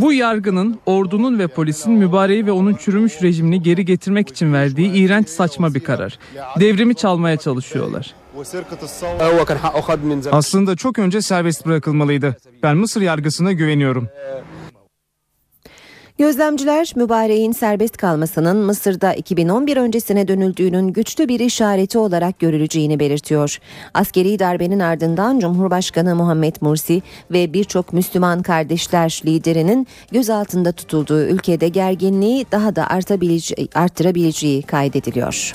[0.00, 5.28] Bu yargının ordunun ve polisin mübareği ve onun çürümüş rejimini geri getirmek için verdiği iğrenç
[5.28, 6.18] saçma bir karar.
[6.60, 8.14] Devrimi çalmaya çalışıyorlar.
[10.32, 12.36] Aslında çok önce serbest bırakılmalıydı.
[12.62, 14.08] Ben Mısır yargısına güveniyorum.
[16.18, 23.58] Gözlemciler mübareğin serbest kalmasının Mısır'da 2011 öncesine dönüldüğünün güçlü bir işareti olarak görüleceğini belirtiyor.
[23.94, 32.46] Askeri darbenin ardından Cumhurbaşkanı Muhammed Mursi ve birçok Müslüman kardeşler liderinin gözaltında tutulduğu ülkede gerginliği
[32.52, 35.54] daha da artabileceği, arttırabileceği kaydediliyor.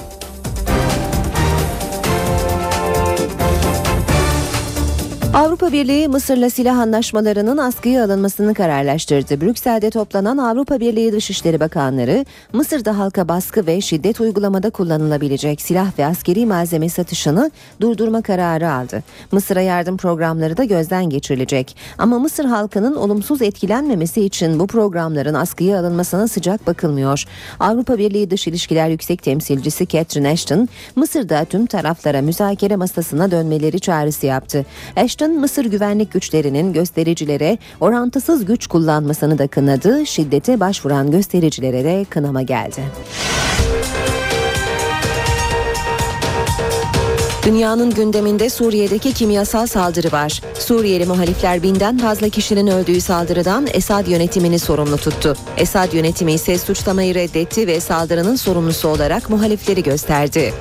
[5.34, 9.41] Avrupa Birliği Mısır'la silah anlaşmalarının askıya alınmasını kararlaştırdı.
[9.41, 16.06] Brüksel'de toplanan Avrupa Birliği Dışişleri Bakanları Mısır'da halka baskı ve şiddet uygulamada kullanılabilecek silah ve
[16.06, 19.04] askeri malzeme satışını durdurma kararı aldı.
[19.32, 21.76] Mısır'a yardım programları da gözden geçirilecek.
[21.98, 27.24] Ama Mısır halkının olumsuz etkilenmemesi için bu programların askıya alınmasına sıcak bakılmıyor.
[27.60, 34.26] Avrupa Birliği Dış İlişkiler Yüksek Temsilcisi Catherine Ashton, Mısır'da tüm taraflara müzakere masasına dönmeleri çağrısı
[34.26, 34.65] yaptı.
[34.96, 42.06] Ashton Ashton Mısır güvenlik güçlerinin göstericilere orantısız güç kullanmasını da kınadı, şiddete başvuran göstericilere de
[42.10, 42.82] kınama geldi.
[47.46, 50.42] Dünyanın gündeminde Suriye'deki kimyasal saldırı var.
[50.60, 55.36] Suriyeli muhalifler binden fazla kişinin öldüğü saldırıdan Esad yönetimini sorumlu tuttu.
[55.58, 60.54] Esad yönetimi ise suçlamayı reddetti ve saldırının sorumlusu olarak muhalifleri gösterdi.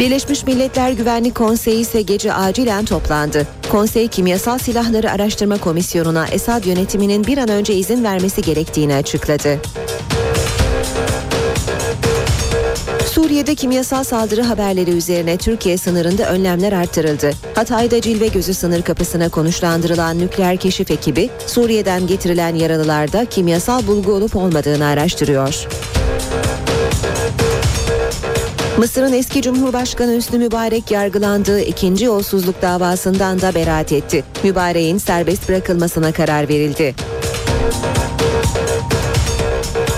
[0.00, 3.46] Birleşmiş Milletler Güvenlik Konseyi ise gece acilen toplandı.
[3.70, 9.58] Konsey Kimyasal Silahları Araştırma Komisyonu'na Esad yönetiminin bir an önce izin vermesi gerektiğini açıkladı.
[13.12, 17.30] Suriye'de kimyasal saldırı haberleri üzerine Türkiye sınırında önlemler arttırıldı.
[17.54, 24.36] Hatay'da Cilve Gözü sınır kapısına konuşlandırılan nükleer keşif ekibi Suriye'den getirilen yaralılarda kimyasal bulgu olup
[24.36, 25.66] olmadığını araştırıyor.
[28.80, 34.24] Mısır'ın eski Cumhurbaşkanı Hüsnü Mübarek yargılandığı ikinci yolsuzluk davasından da beraat etti.
[34.44, 36.94] Mübarek'in serbest bırakılmasına karar verildi.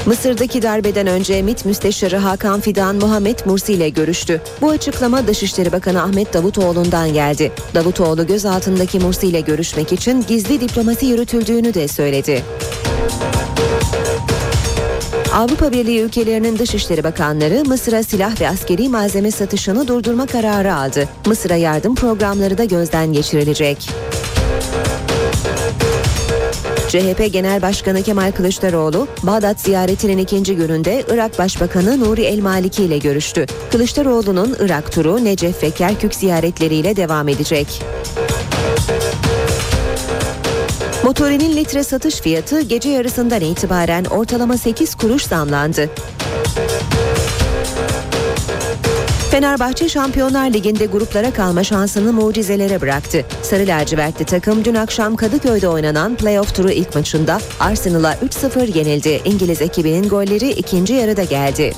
[0.06, 4.40] Mısır'daki darbeden önce MİT Müsteşarı Hakan Fidan Muhammed Mursi ile görüştü.
[4.60, 7.52] Bu açıklama Dışişleri Bakanı Ahmet Davutoğlu'ndan geldi.
[7.74, 12.42] Davutoğlu gözaltındaki Mursi ile görüşmek için gizli diplomasi yürütüldüğünü de söyledi.
[15.34, 21.08] Avrupa Birliği ülkelerinin Dışişleri Bakanları Mısır'a silah ve askeri malzeme satışını durdurma kararı aldı.
[21.26, 23.90] Mısır'a yardım programları da gözden geçirilecek.
[26.88, 32.98] CHP Genel Başkanı Kemal Kılıçdaroğlu, Bağdat ziyaretinin ikinci gününde Irak Başbakanı Nuri El Maliki ile
[32.98, 33.46] görüştü.
[33.70, 37.82] Kılıçdaroğlu'nun Irak turu Necef ve Kerkük ziyaretleriyle devam edecek.
[41.04, 45.90] Motorinin litre satış fiyatı gece yarısından itibaren ortalama 8 kuruş zamlandı.
[49.30, 53.24] Fenerbahçe Şampiyonlar Ligi'nde gruplara kalma şansını mucizelere bıraktı.
[53.42, 59.20] Sarı lacivertli takım dün akşam Kadıköy'de oynanan playoff turu ilk maçında Arsenal'a 3-0 yenildi.
[59.24, 61.72] İngiliz ekibinin golleri ikinci yarıda geldi.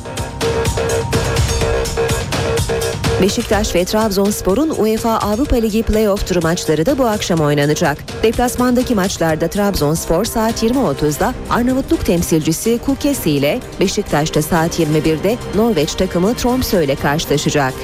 [3.24, 7.98] Beşiktaş ve Trabzonspor'un UEFA Avrupa Ligi playoff turu maçları da bu akşam oynanacak.
[8.22, 16.84] Deplasmandaki maçlarda Trabzonspor saat 20.30'da Arnavutluk temsilcisi Kukesi ile Beşiktaş'ta saat 21'de Norveç takımı Tromsø
[16.84, 17.74] ile karşılaşacak.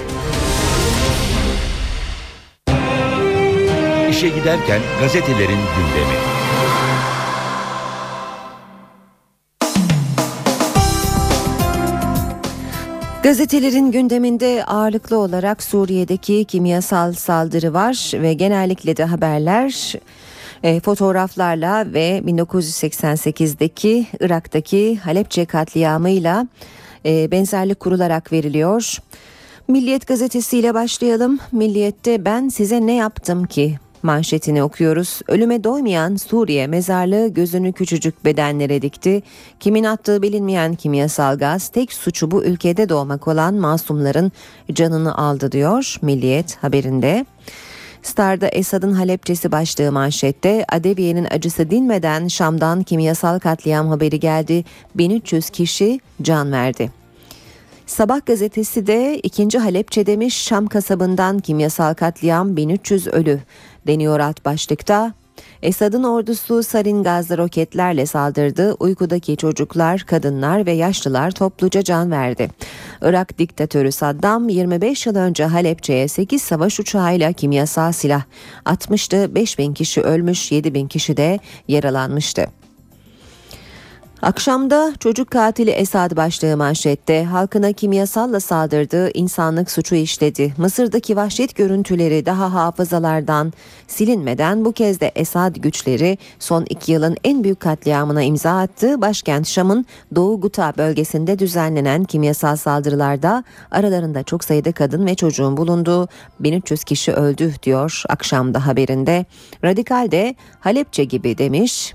[4.10, 6.39] İşe giderken gazetelerin gündemi.
[13.30, 19.94] Gazetelerin gündeminde ağırlıklı olarak Suriye'deki kimyasal saldırı var ve genellikle de haberler
[20.62, 26.48] e, fotoğraflarla ve 1988'deki Irak'taki Halepçe katliamıyla
[27.06, 28.96] e, benzerlik kurularak veriliyor.
[29.68, 31.38] Milliyet gazetesiyle başlayalım.
[31.52, 35.20] Milliyet'te ben size ne yaptım ki manşetini okuyoruz.
[35.28, 39.22] Ölüme doymayan Suriye mezarlığı gözünü küçücük bedenlere dikti.
[39.60, 44.32] Kimin attığı bilinmeyen kimyasal gaz tek suçu bu ülkede doğmak olan masumların
[44.72, 47.26] canını aldı diyor Milliyet haberinde.
[48.02, 54.64] Star'da Esad'ın Halepçesi başlığı manşette Adeviye'nin acısı dinmeden Şam'dan kimyasal katliam haberi geldi.
[54.94, 57.00] 1300 kişi can verdi.
[57.90, 63.40] Sabah gazetesi de ikinci Halepçe demiş Şam kasabından kimyasal katliam 1300 ölü
[63.86, 65.12] deniyor alt başlıkta.
[65.62, 68.72] Esad'ın ordusu sarin gazlı roketlerle saldırdı.
[68.72, 72.48] Uykudaki çocuklar, kadınlar ve yaşlılar topluca can verdi.
[73.02, 78.22] Irak diktatörü Saddam 25 yıl önce Halepçe'ye 8 savaş uçağıyla kimyasal silah
[78.64, 79.34] atmıştı.
[79.34, 81.38] 5000 kişi ölmüş, 7000 kişi de
[81.68, 82.59] yaralanmıştı.
[84.22, 90.54] Akşamda çocuk katili Esad başlığı manşette halkına kimyasalla saldırdığı insanlık suçu işledi.
[90.56, 93.52] Mısır'daki vahşet görüntüleri daha hafızalardan
[93.86, 99.00] silinmeden bu kez de Esad güçleri son iki yılın en büyük katliamına imza attı.
[99.00, 106.08] Başkent Şam'ın Doğu Guta bölgesinde düzenlenen kimyasal saldırılarda aralarında çok sayıda kadın ve çocuğun bulunduğu
[106.40, 109.24] 1300 kişi öldü diyor akşamda haberinde.
[109.64, 111.94] Radikal de Halepçe gibi demiş.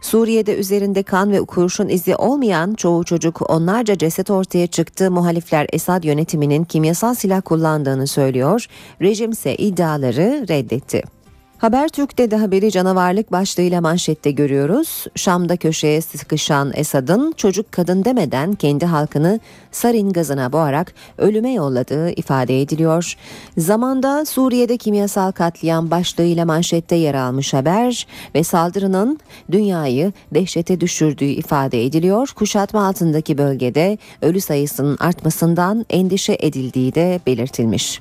[0.00, 5.10] Suriye'de üzerinde kan ve kurşun izi olmayan çoğu çocuk onlarca ceset ortaya çıktı.
[5.10, 8.66] Muhalifler Esad yönetiminin kimyasal silah kullandığını söylüyor.
[9.02, 11.19] Rejim ise iddiaları reddetti.
[11.60, 15.06] Habertürk'te de haberi canavarlık başlığıyla manşette görüyoruz.
[15.16, 19.40] Şam'da köşeye sıkışan Esad'ın çocuk kadın demeden kendi halkını
[19.72, 23.14] sarin gazına boğarak ölüme yolladığı ifade ediliyor.
[23.58, 29.18] Zamanda Suriye'de kimyasal katliam başlığıyla manşette yer almış haber ve saldırının
[29.50, 32.28] dünyayı dehşete düşürdüğü ifade ediliyor.
[32.36, 38.00] Kuşatma altındaki bölgede ölü sayısının artmasından endişe edildiği de belirtilmiş.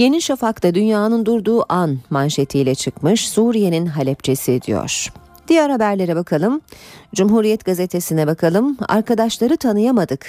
[0.00, 5.12] Yeni Şafak'ta dünyanın durduğu an manşetiyle çıkmış Suriye'nin Halepçesi diyor.
[5.50, 6.60] Diğer haberlere bakalım.
[7.14, 8.76] Cumhuriyet gazetesine bakalım.
[8.88, 10.26] Arkadaşları tanıyamadık.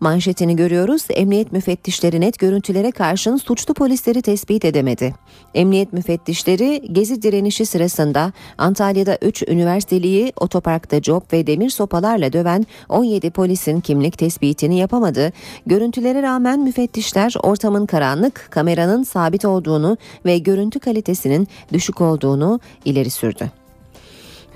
[0.00, 1.06] Manşetini görüyoruz.
[1.10, 5.14] Emniyet müfettişleri net görüntülere karşın suçlu polisleri tespit edemedi.
[5.54, 13.30] Emniyet müfettişleri gezi direnişi sırasında Antalya'da 3 üniversiteliyi otoparkta cop ve demir sopalarla döven 17
[13.30, 15.32] polisin kimlik tespitini yapamadı.
[15.66, 23.50] Görüntülere rağmen müfettişler ortamın karanlık, kameranın sabit olduğunu ve görüntü kalitesinin düşük olduğunu ileri sürdü.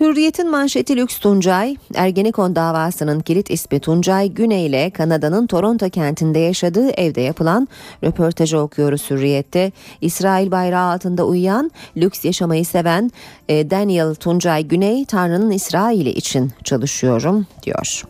[0.02, 6.90] Hürriyet'in manşeti Lüks Tuncay, Ergenekon davasının kilit ismi Tuncay Güney ile Kanada'nın Toronto kentinde yaşadığı
[6.90, 7.68] evde yapılan
[8.04, 9.72] röportajı okuyoruz Hürriyet'te.
[10.00, 13.10] İsrail bayrağı altında uyuyan, lüks yaşamayı seven
[13.48, 18.04] e, Daniel Tuncay Güney, Tanrı'nın İsrail'i için çalışıyorum diyor.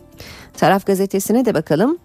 [0.57, 1.97] Taraf gazetesine de bakalım.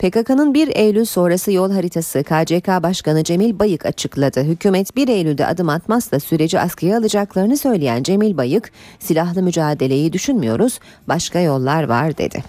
[0.00, 4.42] PKK'nın 1 Eylül sonrası yol haritası KCK Başkanı Cemil Bayık açıkladı.
[4.42, 11.40] Hükümet 1 Eylül'de adım atmazsa süreci askıya alacaklarını söyleyen Cemil Bayık, silahlı mücadeleyi düşünmüyoruz, başka
[11.40, 12.44] yollar var dedi.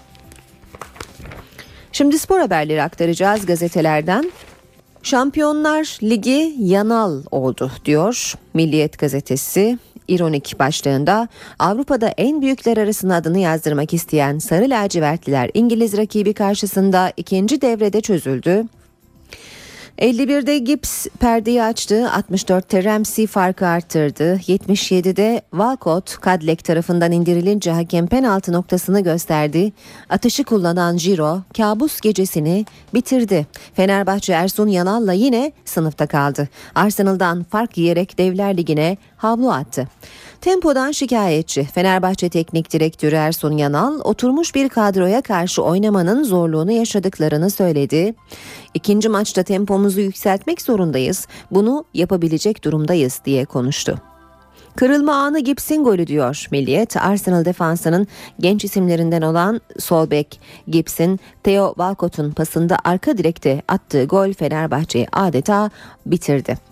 [1.92, 4.32] Şimdi spor haberleri aktaracağız gazetelerden.
[5.02, 13.94] Şampiyonlar Ligi yanal oldu diyor Milliyet gazetesi ironik başlığında Avrupa'da en büyükler arasında adını yazdırmak
[13.94, 18.64] isteyen Sarı Lacivertliler İngiliz rakibi karşısında ikinci devrede çözüldü.
[20.02, 28.52] 51'de Gibbs perdeyi açtı, 64'te Ramsey farkı arttırdı, 77'de Walcott Kadlek tarafından indirilince hakem penaltı
[28.52, 29.72] noktasını gösterdi.
[30.08, 33.46] Atışı kullanan Giro kabus gecesini bitirdi.
[33.74, 36.48] Fenerbahçe Ersun Yanal'la yine sınıfta kaldı.
[36.74, 39.88] Arsenal'dan fark yiyerek Devler Ligi'ne havlu attı.
[40.42, 48.14] Tempodan şikayetçi Fenerbahçe Teknik Direktörü Ersun Yanal oturmuş bir kadroya karşı oynamanın zorluğunu yaşadıklarını söyledi.
[48.74, 51.26] İkinci maçta tempomuzu yükseltmek zorundayız.
[51.50, 53.98] Bunu yapabilecek durumdayız diye konuştu.
[54.76, 56.96] Kırılma anı Gibson golü diyor Milliyet.
[56.96, 58.06] Arsenal defansının
[58.40, 65.70] genç isimlerinden olan Solbek Gibson, Theo Walcott'un pasında arka direkte attığı gol Fenerbahçe'yi adeta
[66.06, 66.71] bitirdi.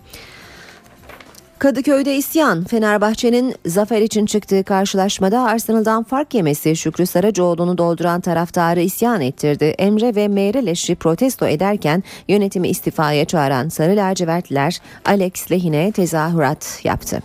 [1.61, 2.63] Kadıköy'de isyan.
[2.63, 9.65] Fenerbahçe'nin zafer için çıktığı karşılaşmada Arsenal'dan fark yemesi Şükrü Saracoğlu'nu dolduran taraftarı isyan ettirdi.
[9.65, 17.19] Emre ve Meyreleş'i protesto ederken yönetimi istifaya çağıran Sarı Lacivertliler Alex lehine tezahürat yaptı.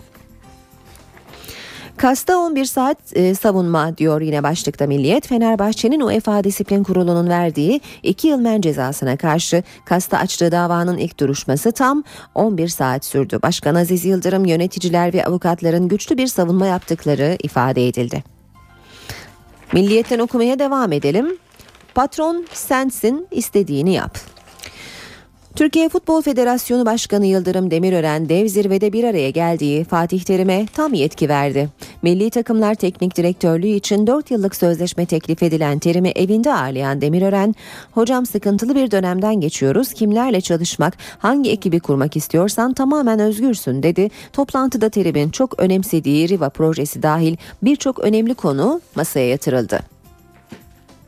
[1.96, 5.26] Kasta 11 saat e, savunma diyor yine başlıkta Milliyet.
[5.26, 11.72] Fenerbahçe'nin UEFA Disiplin Kurulu'nun verdiği 2 yıl men cezasına karşı Kasta açtığı davanın ilk duruşması
[11.72, 12.04] tam
[12.35, 13.38] 11 saat sürdü.
[13.42, 18.24] Başkan Aziz Yıldırım yöneticiler ve avukatların güçlü bir savunma yaptıkları ifade edildi.
[19.72, 21.37] Milliyetten okumaya devam edelim.
[21.94, 24.36] Patron sensin istediğini yap.
[25.57, 31.29] Türkiye Futbol Federasyonu Başkanı Yıldırım Demirören dev zirvede bir araya geldiği Fatih Terim'e tam yetki
[31.29, 31.69] verdi.
[32.03, 37.55] Milli takımlar teknik direktörlüğü için 4 yıllık sözleşme teklif edilen Terim'i evinde ağırlayan Demirören,
[37.92, 39.92] "Hocam sıkıntılı bir dönemden geçiyoruz.
[39.92, 44.11] Kimlerle çalışmak, hangi ekibi kurmak istiyorsan tamamen özgürsün." dedi.
[44.33, 49.95] Toplantıda Terim'in çok önemsediği Riva projesi dahil birçok önemli konu masaya yatırıldı.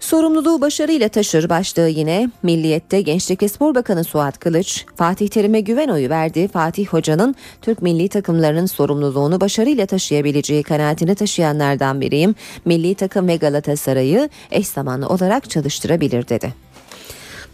[0.00, 5.88] Sorumluluğu başarıyla taşır başlığı yine Milliyet'te Gençlik ve Spor Bakanı Suat Kılıç, Fatih Terim'e güven
[5.88, 6.48] oyu verdi.
[6.48, 12.34] Fatih Hoca'nın Türk milli takımlarının sorumluluğunu başarıyla taşıyabileceği kanaatini taşıyanlardan biriyim.
[12.64, 16.67] Milli takım ve Galatasaray'ı eş zamanlı olarak çalıştırabilir dedi.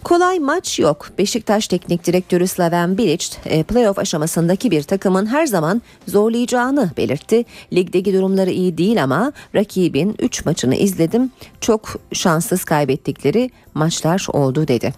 [0.04, 1.10] Kolay maç yok.
[1.18, 7.44] Beşiktaş Teknik Direktörü Slaven Bilic e, playoff aşamasındaki bir takımın her zaman zorlayacağını belirtti.
[7.72, 11.30] Ligdeki durumları iyi değil ama rakibin 3 maçını izledim.
[11.60, 14.94] Çok şanssız kaybettikleri maçlar oldu dedi.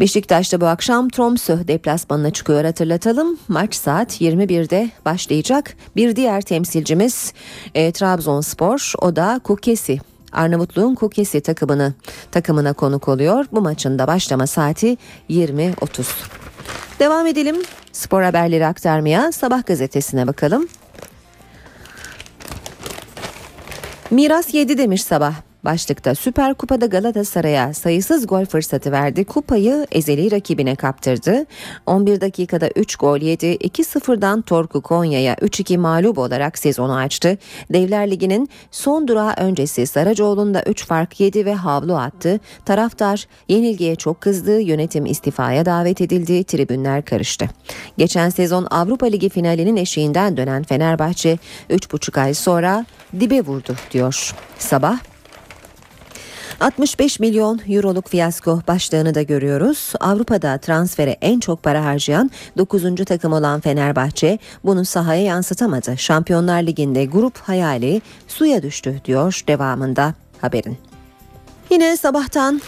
[0.00, 3.38] Beşiktaş'ta bu akşam Tromsø deplasmanına çıkıyor hatırlatalım.
[3.48, 5.76] Maç saat 21'de başlayacak.
[5.96, 7.32] Bir diğer temsilcimiz
[7.74, 9.98] e, Trabzonspor o da Kukesi
[10.36, 11.94] Arnavutluğun Kukesi takımını
[12.30, 13.44] takımına konuk oluyor.
[13.52, 14.96] Bu maçın da başlama saati
[15.30, 16.06] 20.30.
[16.98, 17.56] Devam edelim
[17.92, 19.32] spor haberleri aktarmaya.
[19.32, 20.68] Sabah gazetesine bakalım.
[24.10, 25.34] Miras 7 demiş sabah.
[25.66, 29.24] Başlıkta Süper Kupa'da Galatasaray'a sayısız gol fırsatı verdi.
[29.24, 31.46] Kupayı ezeli rakibine kaptırdı.
[31.86, 33.46] 11 dakikada 3 gol yedi.
[33.46, 37.38] 2-0'dan Torku Konya'ya 3-2 mağlup olarak sezonu açtı.
[37.72, 42.40] Devler Ligi'nin son durağı öncesi Saracoğlu'nda 3 fark yedi ve havlu attı.
[42.64, 44.60] Taraftar yenilgiye çok kızdı.
[44.60, 46.44] Yönetim istifaya davet edildi.
[46.44, 47.48] Tribünler karıştı.
[47.98, 51.38] Geçen sezon Avrupa Ligi finalinin eşiğinden dönen Fenerbahçe
[51.70, 52.86] 3,5 ay sonra
[53.20, 54.34] dibe vurdu diyor.
[54.58, 54.98] Sabah
[56.60, 59.92] 65 milyon euroluk fiyasko başlığını da görüyoruz.
[60.00, 63.04] Avrupa'da transfere en çok para harcayan 9.
[63.06, 65.98] takım olan Fenerbahçe bunu sahaya yansıtamadı.
[65.98, 70.78] Şampiyonlar Ligi'nde grup hayali suya düştü diyor devamında haberin.
[71.70, 72.60] Yine sabahtan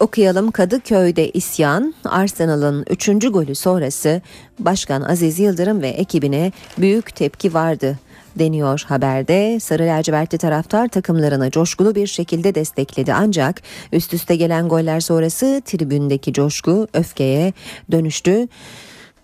[0.00, 3.08] Okuyalım Kadıköy'de isyan, Arsenal'ın 3.
[3.08, 4.22] golü sonrası
[4.58, 7.98] Başkan Aziz Yıldırım ve ekibine büyük tepki vardı
[8.38, 9.60] deniyor haberde.
[9.60, 16.32] Sarı lacivertli taraftar takımlarını coşkulu bir şekilde destekledi ancak üst üste gelen goller sonrası tribündeki
[16.32, 17.52] coşku öfkeye
[17.90, 18.48] dönüştü.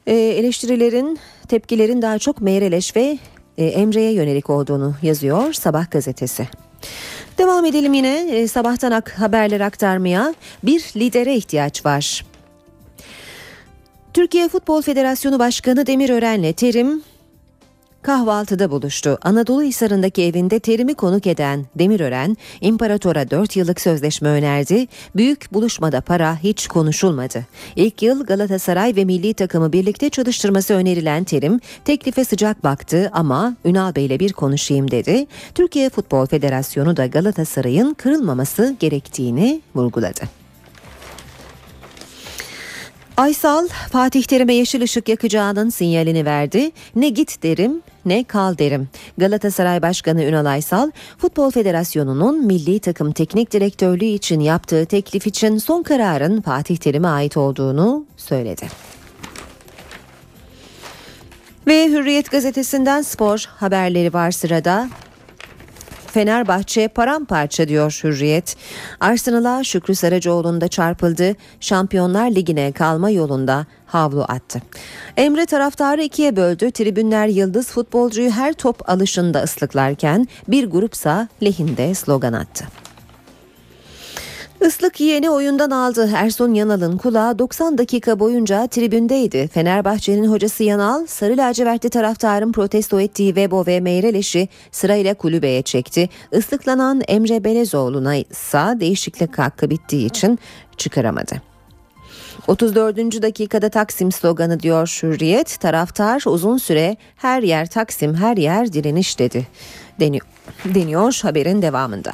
[0.07, 1.19] E, eleştirilerin,
[1.49, 3.19] tepkilerin daha çok Meyreleş ve
[3.59, 6.49] e, Emre'ye yönelik olduğunu yazıyor Sabah gazetesi.
[7.39, 10.35] Devam edelim yine e, sabahtan haberler aktarmaya.
[10.63, 12.25] Bir lidere ihtiyaç var.
[14.15, 17.03] Türkiye Futbol Federasyonu Başkanı Demirören'le Terim
[18.03, 19.19] kahvaltıda buluştu.
[19.23, 24.87] Anadolu Hisarı'ndaki evinde terimi konuk eden Demirören, imparatora 4 yıllık sözleşme önerdi.
[25.17, 27.47] Büyük buluşmada para hiç konuşulmadı.
[27.77, 33.95] İlk yıl Galatasaray ve milli takımı birlikte çalıştırması önerilen Terim teklife sıcak baktı ama Ünal
[33.95, 35.27] Bey'le bir konuşayım dedi.
[35.55, 40.40] Türkiye Futbol Federasyonu da Galatasaray'ın kırılmaması gerektiğini vurguladı.
[43.21, 46.71] Aysal Fatih Terim'e yeşil ışık yakacağının sinyalini verdi.
[46.97, 48.89] Ne git derim ne kal derim.
[49.19, 55.83] Galatasaray Başkanı Ünal Aysal, Futbol Federasyonu'nun milli takım teknik direktörlüğü için yaptığı teklif için son
[55.83, 58.69] kararın Fatih Terim'e ait olduğunu söyledi.
[61.67, 64.89] Ve Hürriyet gazetesinden spor haberleri var sırada.
[66.11, 68.57] Fenerbahçe paramparça diyor Hürriyet.
[69.01, 71.35] Arsenal'a Şükrü Saracoğlu'nda çarpıldı.
[71.61, 74.63] Şampiyonlar Ligi'ne kalma yolunda havlu attı.
[75.17, 76.71] Emre taraftarı ikiye böldü.
[76.71, 82.65] Tribünler yıldız futbolcuyu her top alışında ıslıklarken bir grupsa lehinde slogan attı.
[84.67, 86.11] Islık yiyeni oyundan aldı.
[86.15, 89.49] Ersun Yanal'ın kulağı 90 dakika boyunca tribündeydi.
[89.49, 96.09] Fenerbahçe'nin hocası Yanal, sarı lacivertli taraftarın protesto ettiği Vebo ve Meyreleş'i sırayla kulübeye çekti.
[96.33, 100.39] Islıklanan Emre Belezoğlu'na ise değişiklik hakkı bittiği için
[100.77, 101.43] çıkaramadı.
[102.47, 103.23] 34.
[103.23, 105.61] dakikada Taksim sloganı diyor Hürriyet.
[105.61, 109.47] Taraftar uzun süre her yer Taksim her yer direniş dedi.
[110.01, 110.27] Deniyor,
[110.65, 112.13] deniyor haberin devamında.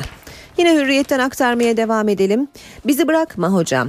[0.59, 2.49] Yine hürriyetten aktarmaya devam edelim.
[2.87, 3.89] Bizi bırakma hocam.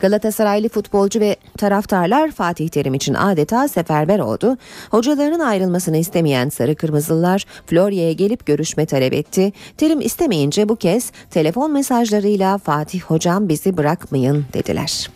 [0.00, 4.56] Galatasaraylı futbolcu ve taraftarlar Fatih Terim için adeta seferber oldu.
[4.90, 9.52] Hocalarının ayrılmasını istemeyen Sarı Kırmızılılar Florya'ya gelip görüşme talep etti.
[9.76, 15.10] Terim istemeyince bu kez telefon mesajlarıyla Fatih hocam bizi bırakmayın dediler.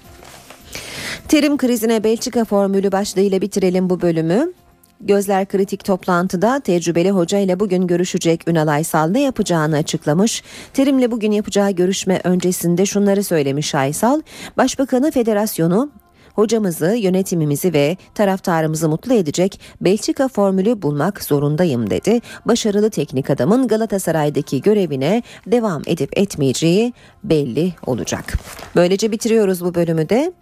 [1.28, 4.52] Terim krizine Belçika formülü başlığıyla bitirelim bu bölümü.
[5.00, 10.42] Gözler kritik toplantıda tecrübeli hoca ile bugün görüşecek Ünal Aysal ne yapacağını açıklamış.
[10.74, 14.20] Terim'le bugün yapacağı görüşme öncesinde şunları söylemiş Aysal.
[14.56, 15.90] Başbakanı federasyonu
[16.34, 22.20] hocamızı, yönetimimizi ve taraftarımızı mutlu edecek Belçika formülü bulmak zorundayım dedi.
[22.46, 26.92] Başarılı teknik adamın Galatasaray'daki görevine devam edip etmeyeceği
[27.24, 28.38] belli olacak.
[28.76, 30.32] Böylece bitiriyoruz bu bölümü de.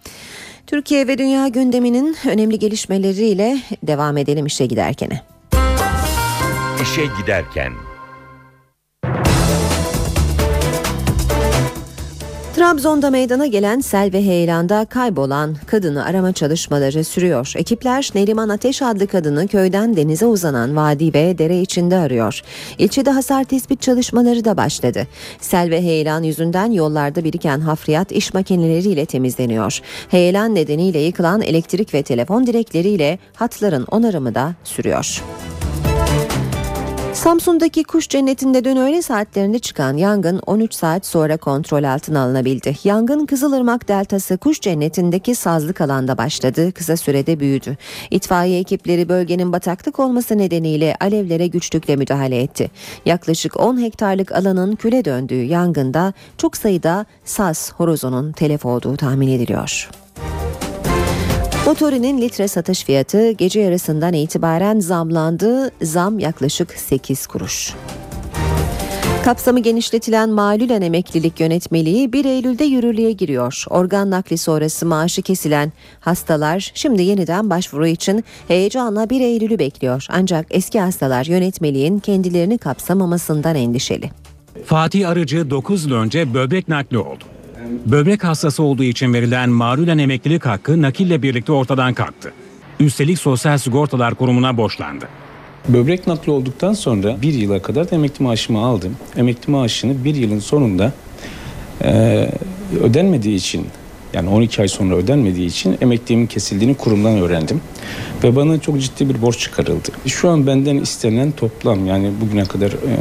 [0.69, 5.21] Türkiye ve dünya gündeminin önemli gelişmeleriyle devam edelim işe giderkene.
[6.81, 7.73] İşe giderken
[12.59, 17.53] Trabzon'da meydana gelen sel ve heyelanda kaybolan kadını arama çalışmaları sürüyor.
[17.55, 22.41] Ekipler Neriman Ateş adlı kadını köyden denize uzanan vadi ve dere içinde arıyor.
[22.77, 25.07] İlçede hasar tespit çalışmaları da başladı.
[25.41, 29.79] Sel ve heyelan yüzünden yollarda biriken hafriyat iş makineleriyle temizleniyor.
[30.09, 35.23] Heyelan nedeniyle yıkılan elektrik ve telefon direkleriyle hatların onarımı da sürüyor.
[37.13, 42.75] Samsun'daki kuş cennetinde dün öğle saatlerinde çıkan yangın 13 saat sonra kontrol altına alınabildi.
[42.83, 46.71] Yangın Kızılırmak Deltası kuş cennetindeki sazlık alanda başladı.
[46.71, 47.77] Kısa sürede büyüdü.
[48.11, 52.71] İtfaiye ekipleri bölgenin bataklık olması nedeniyle alevlere güçlükle müdahale etti.
[53.05, 59.89] Yaklaşık 10 hektarlık alanın küle döndüğü yangında çok sayıda saz horozunun telef olduğu tahmin ediliyor.
[61.69, 65.71] Motorinin litre satış fiyatı gece yarısından itibaren zamlandı.
[65.81, 67.73] Zam yaklaşık 8 kuruş.
[69.25, 73.65] Kapsamı genişletilen malulen emeklilik yönetmeliği 1 Eylül'de yürürlüğe giriyor.
[73.69, 80.05] Organ nakli sonrası maaşı kesilen hastalar şimdi yeniden başvuru için heyecanla 1 Eylül'ü bekliyor.
[80.09, 84.09] Ancak eski hastalar yönetmeliğin kendilerini kapsamamasından endişeli.
[84.65, 87.23] Fatih Arıcı 9 yıl önce böbrek nakli oldu.
[87.85, 92.33] Böbrek hastası olduğu için verilen mağrulen emeklilik hakkı nakille birlikte ortadan kalktı.
[92.79, 95.07] Üstelik Sosyal Sigortalar Kurumu'na borçlandı.
[95.67, 98.95] Böbrek nakli olduktan sonra bir yıla kadar da emekli maaşımı aldım.
[99.17, 100.93] Emekli maaşını bir yılın sonunda
[101.83, 102.29] e,
[102.83, 103.67] ödenmediği için
[104.13, 107.61] yani 12 ay sonra ödenmediği için emekliliğimin kesildiğini kurumdan öğrendim.
[108.23, 109.89] Ve bana çok ciddi bir borç çıkarıldı.
[110.05, 112.93] Şu an benden istenen toplam yani bugüne kadar e,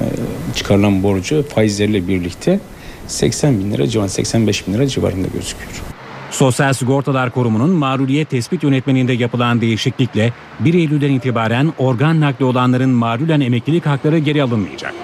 [0.55, 2.61] çıkarılan borcu faizlerle birlikte
[3.09, 5.73] 80 bin lira civarında 85 bin lira civarında gözüküyor.
[6.31, 13.41] Sosyal Sigortalar Kurumu'nun mağruriyet tespit yönetmeninde yapılan değişiklikle 1 Eylül'den itibaren organ nakli olanların mağrulen
[13.41, 14.95] emeklilik hakları geri alınmayacak.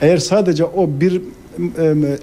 [0.00, 1.22] Eğer sadece o bir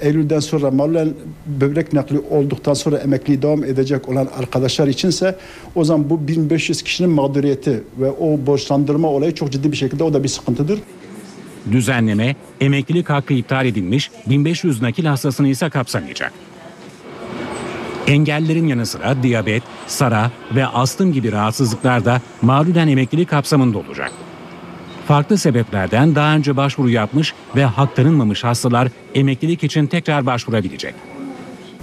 [0.01, 1.09] Eylül'den sonra malulen
[1.45, 5.35] böbrek nakli olduktan sonra emekli devam edecek olan arkadaşlar içinse
[5.75, 10.13] o zaman bu 1500 kişinin mağduriyeti ve o borçlandırma olayı çok ciddi bir şekilde o
[10.13, 10.79] da bir sıkıntıdır.
[11.71, 16.33] Düzenleme emeklilik hakkı iptal edilmiş 1500 nakil hastasını ise kapsamayacak.
[18.07, 24.11] Engellerin yanı sıra diyabet, sara ve astım gibi rahatsızlıklar da mağlulen emeklilik kapsamında olacak.
[25.07, 30.95] Farklı sebeplerden daha önce başvuru yapmış ve hak tanınmamış hastalar emeklilik için tekrar başvurabilecek.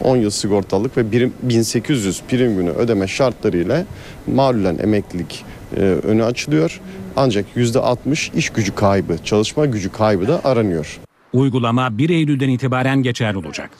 [0.00, 1.12] 10 yıl sigortalık ve
[1.42, 3.84] 1800 prim günü ödeme şartlarıyla
[4.26, 5.44] malulen emeklilik
[5.76, 6.80] e, önü açılıyor.
[7.16, 10.98] Ancak %60 iş gücü kaybı, çalışma gücü kaybı da aranıyor.
[11.32, 13.70] Uygulama 1 Eylül'den itibaren geçerli olacak.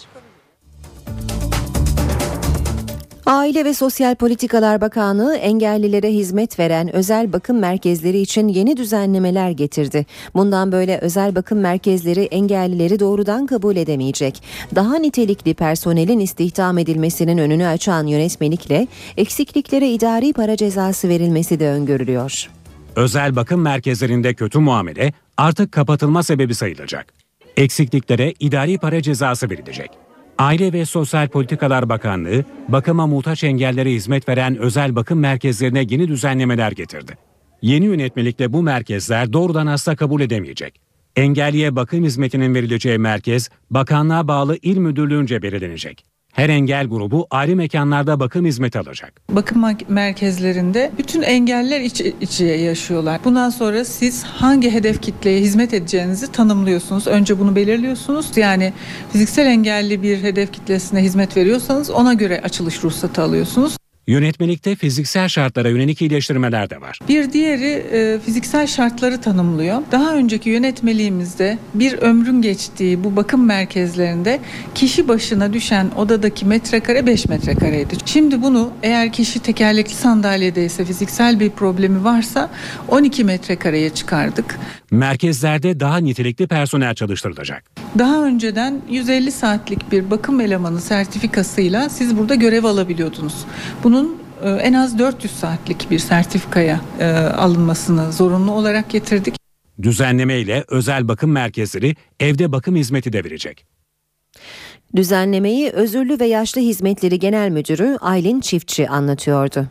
[3.31, 10.07] Aile ve Sosyal Politikalar Bakanlığı engellilere hizmet veren özel bakım merkezleri için yeni düzenlemeler getirdi.
[10.35, 14.43] Bundan böyle özel bakım merkezleri engellileri doğrudan kabul edemeyecek.
[14.75, 22.51] Daha nitelikli personelin istihdam edilmesinin önünü açan yönetmelikle eksikliklere idari para cezası verilmesi de öngörülüyor.
[22.97, 27.13] Özel bakım merkezlerinde kötü muamele artık kapatılma sebebi sayılacak.
[27.57, 30.10] Eksikliklere idari para cezası verilecek.
[30.41, 36.73] Aile ve Sosyal Politikalar Bakanlığı, bakıma muhtaç engellere hizmet veren özel bakım merkezlerine yeni düzenlemeler
[36.73, 37.19] getirdi.
[37.63, 40.81] Yeni yönetmelikle bu merkezler doğrudan hasta kabul edemeyecek.
[41.17, 46.05] Engelliye bakım hizmetinin verileceği merkez, bakanlığa bağlı il müdürlüğünce belirlenecek.
[46.33, 49.13] Her engel grubu ayrı mekanlarda bakım hizmeti alacak.
[49.31, 53.21] Bakım merkezlerinde bütün engeller iç içe yaşıyorlar.
[53.25, 57.07] Bundan sonra siz hangi hedef kitleye hizmet edeceğinizi tanımlıyorsunuz.
[57.07, 58.37] Önce bunu belirliyorsunuz.
[58.37, 58.73] Yani
[59.13, 63.77] fiziksel engelli bir hedef kitlesine hizmet veriyorsanız ona göre açılış ruhsatı alıyorsunuz.
[64.11, 66.99] Yönetmelikte fiziksel şartlara yönelik iyileştirmeler de var.
[67.09, 69.83] Bir diğeri e, fiziksel şartları tanımlıyor.
[69.93, 74.41] Daha önceki yönetmeliğimizde bir ömrün geçtiği bu bakım merkezlerinde
[74.75, 77.95] kişi başına düşen odadaki metrekare 5 metrekareydi.
[78.05, 82.51] Şimdi bunu eğer kişi tekerlekli sandalyedeyse fiziksel bir problemi varsa
[82.89, 84.59] 12 metrekareye çıkardık.
[84.91, 87.65] Merkezlerde daha nitelikli personel çalıştırılacak.
[87.99, 93.35] Daha önceden 150 saatlik bir bakım elemanı sertifikasıyla siz burada görev alabiliyordunuz.
[94.01, 99.35] Bunun e, en az 400 saatlik bir sertifikaya e, alınmasını zorunlu olarak getirdik.
[99.83, 103.67] Düzenleme ile özel bakım merkezleri evde bakım hizmeti de verecek.
[104.97, 109.67] Düzenlemeyi Özürlü ve Yaşlı Hizmetleri Genel Müdürü Aylin Çiftçi anlatıyordu.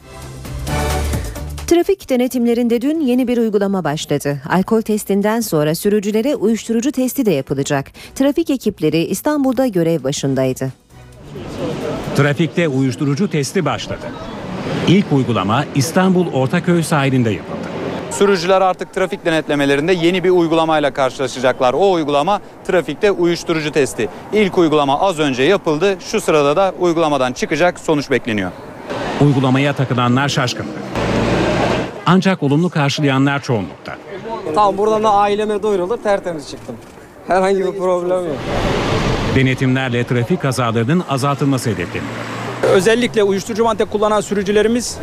[1.68, 4.42] Trafik denetimlerinde dün yeni bir uygulama başladı.
[4.50, 7.92] Alkol testinden sonra sürücülere uyuşturucu testi de yapılacak.
[8.16, 10.72] Trafik ekipleri İstanbul'da görev başındaydı.
[12.16, 14.06] Trafikte uyuşturucu testi başladı.
[14.88, 17.60] İlk uygulama İstanbul Ortaköy sahilinde yapıldı.
[18.12, 21.74] Sürücüler artık trafik denetlemelerinde yeni bir uygulamayla karşılaşacaklar.
[21.74, 24.10] O uygulama trafikte uyuşturucu testi.
[24.34, 25.98] İlk uygulama az önce yapıldı.
[26.00, 28.52] Şu sırada da uygulamadan çıkacak sonuç bekleniyor.
[29.22, 30.70] Uygulamaya takılanlar şaşkındı.
[32.06, 33.96] Ancak olumlu karşılayanlar çoğunlukta.
[34.56, 36.76] Tamam buradan da aileme duyurulur tertemiz çıktım.
[37.28, 38.38] Herhangi bir problem yok.
[39.40, 42.12] Denetimlerle trafik kazalarının azaltılması hedefleniyor.
[42.64, 44.98] Özellikle uyuşturucu madde kullanan sürücülerimiz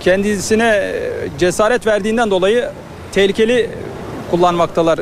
[0.00, 0.92] kendisine
[1.38, 2.68] cesaret verdiğinden dolayı
[3.12, 3.70] tehlikeli
[4.30, 5.00] kullanmaktalar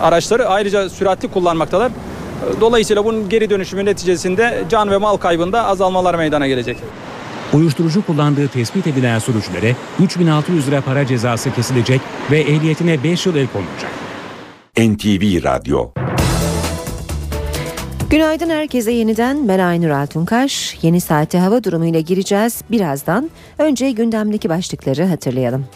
[0.00, 0.48] araçları.
[0.48, 1.92] Ayrıca süratli kullanmaktalar.
[2.60, 6.76] Dolayısıyla bunun geri dönüşümü neticesinde can ve mal kaybında azalmalar meydana gelecek.
[7.52, 12.00] Uyuşturucu kullandığı tespit edilen sürücülere 3600 lira para cezası kesilecek
[12.30, 13.90] ve ehliyetine 5 yıl el konulacak.
[14.78, 16.03] NTV Radyo
[18.10, 20.78] Günaydın herkese yeniden ben Aynur Altunkaş.
[20.82, 23.30] Yeni saate hava durumuyla gireceğiz birazdan.
[23.58, 25.66] Önce gündemdeki başlıkları hatırlayalım.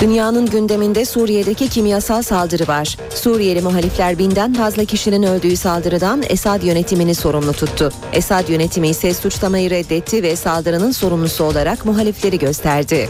[0.00, 2.96] Dünyanın gündeminde Suriye'deki kimyasal saldırı var.
[3.14, 7.92] Suriyeli muhalifler binden fazla kişinin öldüğü saldırıdan Esad yönetimini sorumlu tuttu.
[8.12, 13.08] Esad yönetimi ise suçlamayı reddetti ve saldırının sorumlusu olarak muhalifleri gösterdi.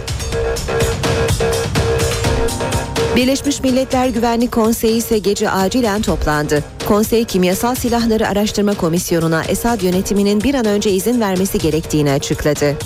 [3.19, 6.65] Birleşmiş Milletler Güvenlik Konseyi ise gece acilen toplandı.
[6.89, 12.77] Konsey Kimyasal Silahları Araştırma Komisyonu'na Esad yönetiminin bir an önce izin vermesi gerektiğini açıkladı.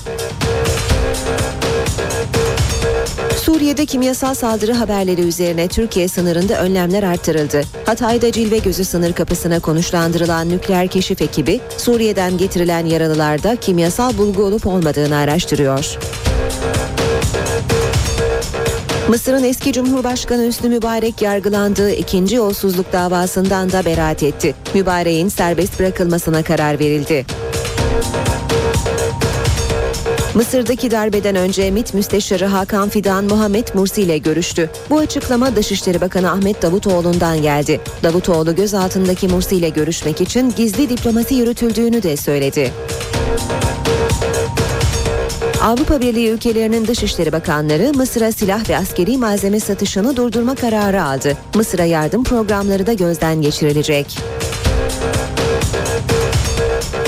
[3.37, 7.62] Suriye'de kimyasal saldırı haberleri üzerine Türkiye sınırında önlemler arttırıldı.
[7.87, 14.66] Hatay'da Cilve Gözü sınır kapısına konuşlandırılan nükleer keşif ekibi Suriye'den getirilen yaralılarda kimyasal bulgu olup
[14.66, 15.99] olmadığını araştırıyor.
[19.12, 24.54] Mısır'ın eski Cumhurbaşkanı Hüsnü Mübarek yargılandığı ikinci yolsuzluk davasından da beraat etti.
[24.74, 27.26] Mübarek'in serbest bırakılmasına karar verildi.
[30.34, 34.70] Mısır'daki darbeden önce MİT Müsteşarı Hakan Fidan Muhammed Mursi ile görüştü.
[34.90, 37.80] Bu açıklama Dışişleri Bakanı Ahmet Davutoğlu'ndan geldi.
[38.02, 42.72] Davutoğlu gözaltındaki Mursi ile görüşmek için gizli diplomasi yürütüldüğünü de söyledi.
[45.62, 51.36] Avrupa Birliği ülkelerinin Dışişleri Bakanları Mısır'a silah ve askeri malzeme satışını durdurma kararı aldı.
[51.54, 54.18] Mısır'a yardım programları da gözden geçirilecek.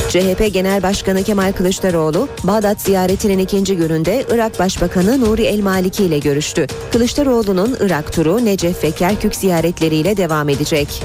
[0.09, 6.19] CHP Genel Başkanı Kemal Kılıçdaroğlu, Bağdat ziyaretinin ikinci gününde Irak Başbakanı Nuri El Maliki ile
[6.19, 6.67] görüştü.
[6.93, 11.03] Kılıçdaroğlu'nun Irak turu Necef ve Kerkük ziyaretleriyle devam edecek.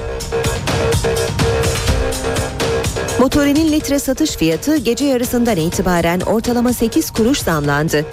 [3.19, 8.05] Motorinin litre satış fiyatı gece yarısından itibaren ortalama 8 kuruş zamlandı.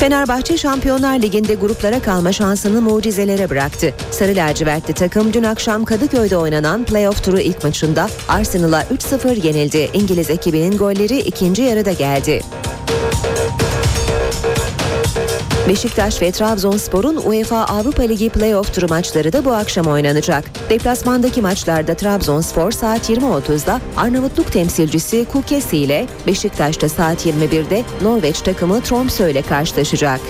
[0.00, 3.94] Fenerbahçe Şampiyonlar Ligi'nde gruplara kalma şansını mucizelere bıraktı.
[4.10, 9.90] Sarı lacivertli takım dün akşam Kadıköy'de oynanan playoff turu ilk maçında Arsenal'a 3-0 yenildi.
[9.92, 12.42] İngiliz ekibinin golleri ikinci yarıda geldi.
[15.68, 20.44] Beşiktaş ve Trabzonspor'un UEFA Avrupa Ligi playoff turu maçları da bu akşam oynanacak.
[20.70, 29.30] Deplasmandaki maçlarda Trabzonspor saat 20.30'da Arnavutluk temsilcisi Kukesi ile Beşiktaş'ta saat 21'de Norveç takımı Tromsø
[29.30, 30.20] ile karşılaşacak.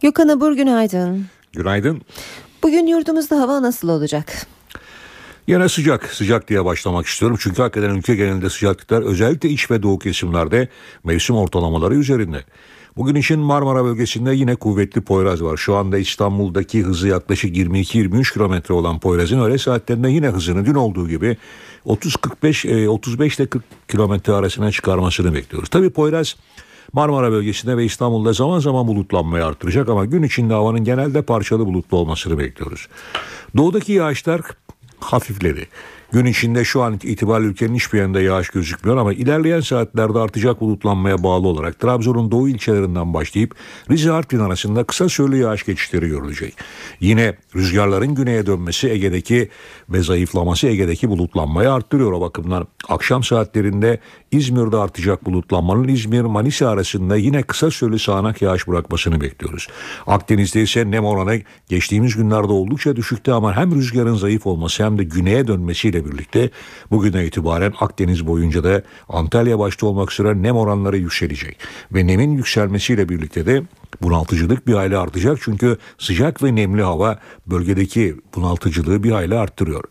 [0.00, 1.26] Gökhan Abur günaydın.
[1.52, 2.02] Günaydın.
[2.62, 4.46] Bugün yurdumuzda hava nasıl olacak?
[5.46, 7.36] Yine sıcak, sıcak diye başlamak istiyorum.
[7.40, 10.68] Çünkü hakikaten ülke genelinde sıcaklıklar özellikle iç ve doğu kesimlerde
[11.04, 12.44] mevsim ortalamaları üzerinde.
[12.96, 15.56] Bugün için Marmara bölgesinde yine kuvvetli Poyraz var.
[15.56, 21.08] Şu anda İstanbul'daki hızı yaklaşık 22-23 kilometre olan Poyraz'ın öğle saatlerinde yine hızını dün olduğu
[21.08, 21.36] gibi
[21.86, 25.68] 30-45 35 ile 40 kilometre arasına çıkarmasını bekliyoruz.
[25.68, 26.36] Tabii Poyraz
[26.92, 31.96] Marmara bölgesinde ve İstanbul'da zaman zaman bulutlanmayı artıracak ama gün içinde havanın genelde parçalı bulutlu
[31.96, 32.88] olmasını bekliyoruz.
[33.56, 34.40] Doğudaki yağışlar
[35.04, 35.68] hafifledi.
[36.12, 41.22] Gün içinde şu an itibariyle ülkenin hiçbir yerinde yağış gözükmüyor ama ilerleyen saatlerde artacak bulutlanmaya
[41.22, 43.54] bağlı olarak Trabzon'un doğu ilçelerinden başlayıp
[43.90, 46.56] Rize Artvin arasında kısa süreli yağış geçişleri görülecek.
[47.00, 49.48] Yine rüzgarların güneye dönmesi Ege'deki
[49.88, 52.66] ve zayıflaması Ege'deki bulutlanmayı arttırıyor o bakımdan.
[52.88, 53.98] Akşam saatlerinde
[54.30, 59.68] İzmir'de artacak bulutlanmanın İzmir-Manisa arasında yine kısa süreli sağanak yağış bırakmasını bekliyoruz.
[60.06, 65.04] Akdeniz'de ise nem oranı geçtiğimiz günlerde oldukça düşüktü ama hem rüzgarın zayıf olması hem de
[65.04, 66.50] güneye dönmesiyle birlikte
[66.90, 71.58] bugüne itibaren Akdeniz boyunca da Antalya başta olmak üzere nem oranları yükselecek.
[71.92, 73.62] Ve nemin yükselmesiyle birlikte de
[74.02, 79.84] bunaltıcılık bir hayli artacak çünkü sıcak ve nemli hava bölgedeki bunaltıcılığı bir hayli arttırıyor.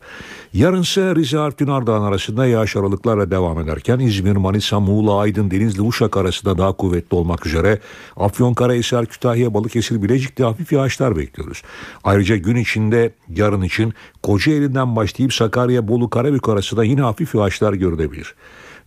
[0.53, 5.81] Yarın ise Rize Artvin Ardahan arasında yağış aralıklarla devam ederken İzmir, Manisa, Muğla, Aydın, Denizli,
[5.81, 7.79] Uşak arasında daha kuvvetli olmak üzere
[8.15, 11.61] Afyonkarahisar, Kütahya, Balıkesir, Bilecik'te hafif yağışlar bekliyoruz.
[12.03, 13.93] Ayrıca gün içinde yarın için
[14.23, 18.35] Kocaeli'nden başlayıp Sakarya, Bolu, Karabük arasında yine hafif yağışlar görülebilir.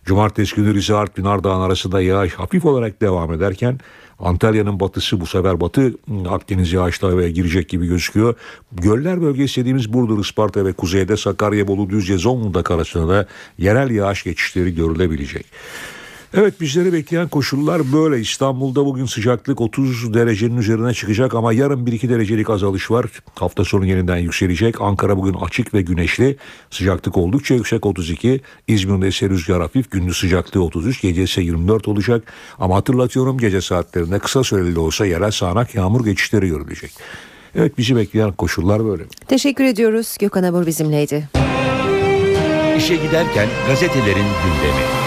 [0.05, 3.79] Cumartesi günü Rize Artvin Ardahan arasında yağış hafif olarak devam ederken
[4.19, 5.93] Antalya'nın batısı bu sefer batı
[6.29, 8.35] Akdeniz yağışlara girecek gibi gözüküyor.
[8.71, 14.23] Göller bölgesi dediğimiz Burdur, Isparta ve kuzeyde Sakarya, Bolu, Düzce, Zonguldak arasında da yerel yağış
[14.23, 15.45] geçişleri görülebilecek.
[16.39, 18.21] Evet bizleri bekleyen koşullar böyle.
[18.21, 23.05] İstanbul'da bugün sıcaklık 30 derecenin üzerine çıkacak ama yarın 1-2 derecelik azalış var.
[23.35, 24.81] Hafta sonu yeniden yükselecek.
[24.81, 26.37] Ankara bugün açık ve güneşli.
[26.69, 28.41] Sıcaklık oldukça yüksek 32.
[28.67, 29.91] İzmir'de ise rüzgar hafif.
[29.91, 31.01] Gündüz sıcaklığı 33.
[31.01, 32.33] Gece ise 24 olacak.
[32.59, 36.91] Ama hatırlatıyorum gece saatlerinde kısa süreli de olsa yerel sağanak yağmur geçişleri görülecek.
[37.55, 39.03] Evet bizi bekleyen koşullar böyle.
[39.27, 40.17] Teşekkür ediyoruz.
[40.19, 41.29] Gökhan Abur bizimleydi.
[42.77, 45.06] İşe giderken gazetelerin gündemi.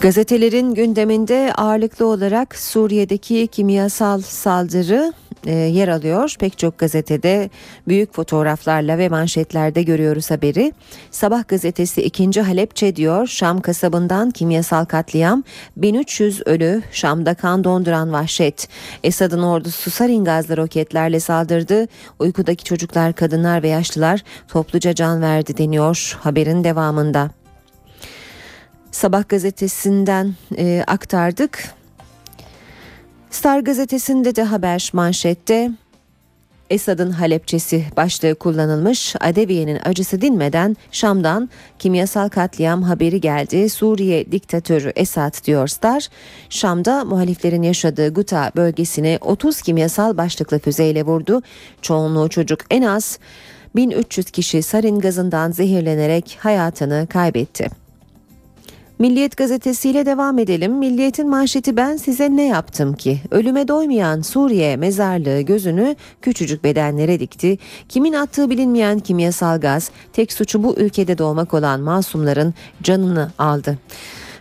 [0.00, 5.12] Gazetelerin gündeminde ağırlıklı olarak Suriye'deki kimyasal saldırı
[5.46, 6.34] e, yer alıyor.
[6.38, 7.50] Pek çok gazetede
[7.88, 10.72] büyük fotoğraflarla ve manşetlerde görüyoruz haberi.
[11.10, 12.40] Sabah gazetesi 2.
[12.40, 15.44] Halepçe diyor Şam kasabından kimyasal katliam
[15.76, 18.68] 1300 ölü Şam'da kan donduran vahşet.
[19.04, 21.86] Esad'ın ordusu sarin gazlı roketlerle saldırdı.
[22.18, 27.39] Uykudaki çocuklar, kadınlar ve yaşlılar topluca can verdi deniyor haberin devamında.
[28.90, 31.74] Sabah gazetesinden e, aktardık.
[33.30, 35.70] Star gazetesinde de haber manşette
[36.70, 39.16] Esad'ın Halepçesi başlığı kullanılmış.
[39.20, 43.70] Adeviye'nin acısı dinmeden Şam'dan kimyasal katliam haberi geldi.
[43.70, 46.08] Suriye diktatörü Esad diyor Star.
[46.48, 51.42] Şam'da muhaliflerin yaşadığı Guta bölgesine 30 kimyasal başlıklı füzeyle vurdu.
[51.82, 53.18] Çoğunluğu çocuk en az
[53.76, 57.89] 1300 kişi sarin gazından zehirlenerek hayatını kaybetti.
[59.00, 60.72] Milliyet gazetesiyle devam edelim.
[60.72, 63.20] Milliyet'in manşeti ben size ne yaptım ki?
[63.30, 67.58] Ölüme doymayan Suriye mezarlığı gözünü küçücük bedenlere dikti.
[67.88, 73.78] Kimin attığı bilinmeyen kimyasal gaz tek suçu bu ülkede doğmak olan masumların canını aldı.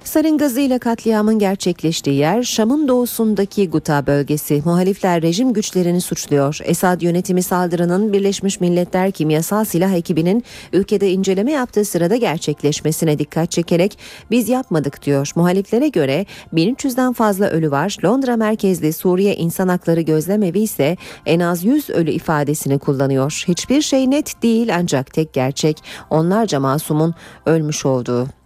[0.09, 4.61] Sarin gazıyla katliamın gerçekleştiği yer Şam'ın doğusundaki Guta bölgesi.
[4.65, 6.59] Muhalifler rejim güçlerini suçluyor.
[6.63, 10.43] Esad yönetimi saldırının Birleşmiş Milletler Kimyasal Silah Ekibi'nin
[10.73, 13.97] ülkede inceleme yaptığı sırada gerçekleşmesine dikkat çekerek
[14.31, 15.31] biz yapmadık diyor.
[15.35, 17.97] Muhaliflere göre 1300'den fazla ölü var.
[18.05, 23.43] Londra merkezli Suriye İnsan Hakları Gözlemevi ise en az 100 ölü ifadesini kullanıyor.
[23.47, 28.38] Hiçbir şey net değil ancak tek gerçek onlarca masumun ölmüş olduğu.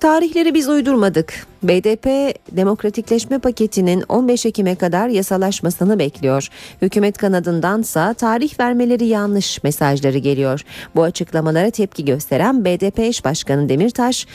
[0.00, 1.46] Tarihleri biz uydurmadık.
[1.62, 2.06] BDP
[2.52, 6.48] demokratikleşme paketinin 15 Ekim'e kadar yasalaşmasını bekliyor.
[6.82, 10.64] Hükümet kanadındansa tarih vermeleri yanlış mesajları geliyor.
[10.94, 14.26] Bu açıklamalara tepki gösteren BDP eş başkanı Demirtaş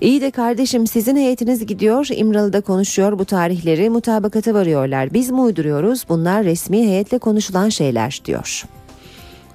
[0.00, 5.14] İyi de kardeşim sizin heyetiniz gidiyor İmralı'da konuşuyor bu tarihleri mutabakata varıyorlar.
[5.14, 8.64] Biz mi uyduruyoruz bunlar resmi heyetle konuşulan şeyler diyor.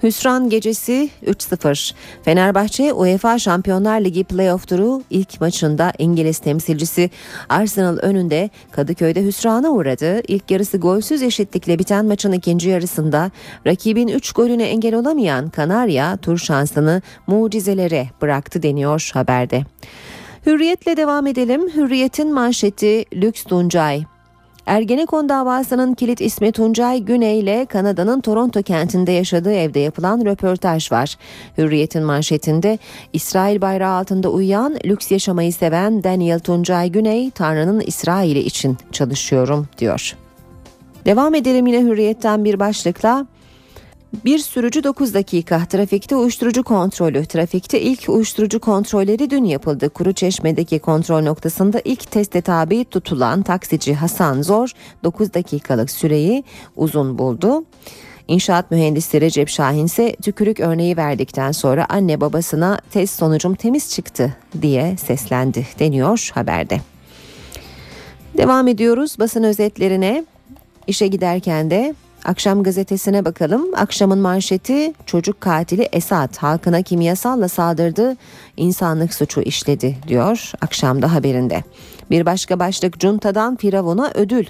[0.04, 1.94] Hüsran gecesi 3-0.
[2.24, 7.10] Fenerbahçe UEFA Şampiyonlar Ligi playoff turu ilk maçında İngiliz temsilcisi
[7.50, 10.22] Arsenal önünde Kadıköy'de hüsrana uğradı.
[10.28, 13.32] İlk yarısı golsüz eşitlikle biten maçın ikinci yarısında
[13.68, 19.64] rakibin 3 golüne engel olamayan Kanarya tur şansını mucizelere bıraktı deniyor haberde.
[20.46, 21.70] Hürriyetle devam edelim.
[21.76, 24.04] Hürriyet'in manşeti Lüks Tuncay.
[24.66, 31.16] Ergenekon davasının kilit ismi Tuncay Güney ile Kanada'nın Toronto kentinde yaşadığı evde yapılan röportaj var.
[31.58, 32.80] Hürriyet'in manşetinde
[33.14, 40.16] İsrail bayrağı altında uyuyan, lüks yaşamayı seven Daniel Tuncay Güney, Tanrı'nın İsrail'i için çalışıyorum diyor.
[41.06, 43.26] Devam edelim yine Hürriyet'ten bir başlıkla.
[44.14, 47.26] Bir sürücü 9 dakika trafikte uyuşturucu kontrolü.
[47.26, 49.90] Trafikte ilk uyuşturucu kontrolleri dün yapıldı.
[49.90, 54.72] Kuru Çeşme'deki kontrol noktasında ilk teste tabi tutulan taksici Hasan Zor
[55.04, 56.44] 9 dakikalık süreyi
[56.76, 57.66] uzun buldu.
[58.28, 64.38] İnşaat mühendisi Recep Şahin ise tükürük örneği verdikten sonra anne babasına test sonucum temiz çıktı
[64.62, 66.82] diye seslendi deniyor haberde.
[68.38, 70.26] Devam ediyoruz basın özetlerine.
[70.88, 71.96] İşe giderken de
[72.26, 73.76] Akşam gazetesine bakalım.
[73.76, 78.18] Akşamın manşeti çocuk katili Esat halkına kimyasalla saldırdı,
[78.58, 81.64] insanlık suçu işledi diyor akşamda haberinde.
[82.10, 84.46] Bir başka başlık Cunta'dan Firavun'a ödül.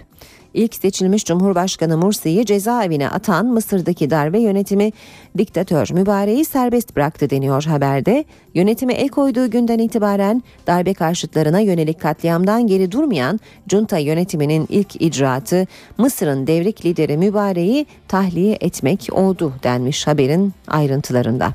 [0.54, 4.92] İlk seçilmiş Cumhurbaşkanı Mursi'yi cezaevine atan Mısır'daki darbe yönetimi
[5.38, 8.26] diktatör Mübareği serbest bıraktı deniyor haberde.
[8.54, 15.68] Yönetime el koyduğu günden itibaren darbe karşıtlarına yönelik katliamdan geri durmayan junta yönetiminin ilk icraatı
[15.98, 21.54] Mısır'ın devrik lideri Mübareği tahliye etmek oldu denmiş haberin ayrıntılarında.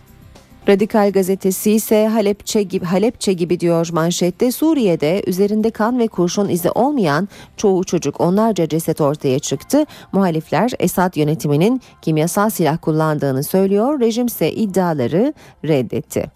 [0.69, 6.71] Radikal gazetesi ise Halepçe gibi, Halepçe gibi diyor manşette Suriye'de üzerinde kan ve kurşun izi
[6.71, 9.85] olmayan çoğu çocuk onlarca ceset ortaya çıktı.
[10.13, 14.01] Muhalifler Esad yönetiminin kimyasal silah kullandığını söylüyor.
[14.01, 16.36] Rejim ise iddiaları reddetti.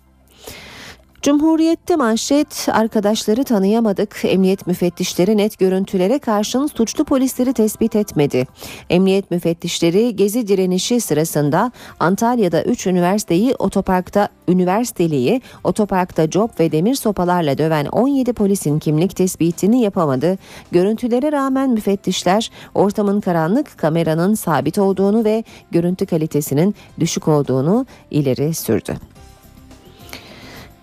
[1.23, 4.21] Cumhuriyette manşet arkadaşları tanıyamadık.
[4.25, 8.47] Emniyet müfettişleri net görüntülere karşın suçlu polisleri tespit etmedi.
[8.91, 17.59] Emniyet müfettişleri gezi direnişi sırasında Antalya'da 3 üniversiteyi otoparkta üniversiteliği otoparkta cop ve demir sopalarla
[17.59, 20.39] döven 17 polisin kimlik tespitini yapamadı.
[20.73, 28.97] Görüntülere rağmen müfettişler ortamın karanlık kameranın sabit olduğunu ve görüntü kalitesinin düşük olduğunu ileri sürdü.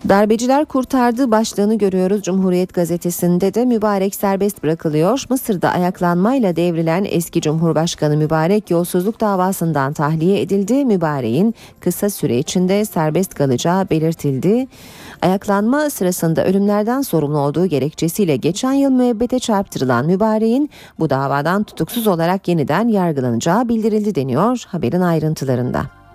[0.09, 5.23] Darbeciler kurtardı başlığını görüyoruz Cumhuriyet gazetesinde de mübarek serbest bırakılıyor.
[5.29, 10.85] Mısır'da ayaklanmayla devrilen eski Cumhurbaşkanı Mübarek yolsuzluk davasından tahliye edildi.
[10.85, 14.67] Mübarek'in kısa süre içinde serbest kalacağı belirtildi.
[15.21, 20.69] Ayaklanma sırasında ölümlerden sorumlu olduğu gerekçesiyle geçen yıl müebbete çarptırılan Mübarek'in
[20.99, 26.06] bu davadan tutuksuz olarak yeniden yargılanacağı bildirildi deniyor haberin ayrıntılarında.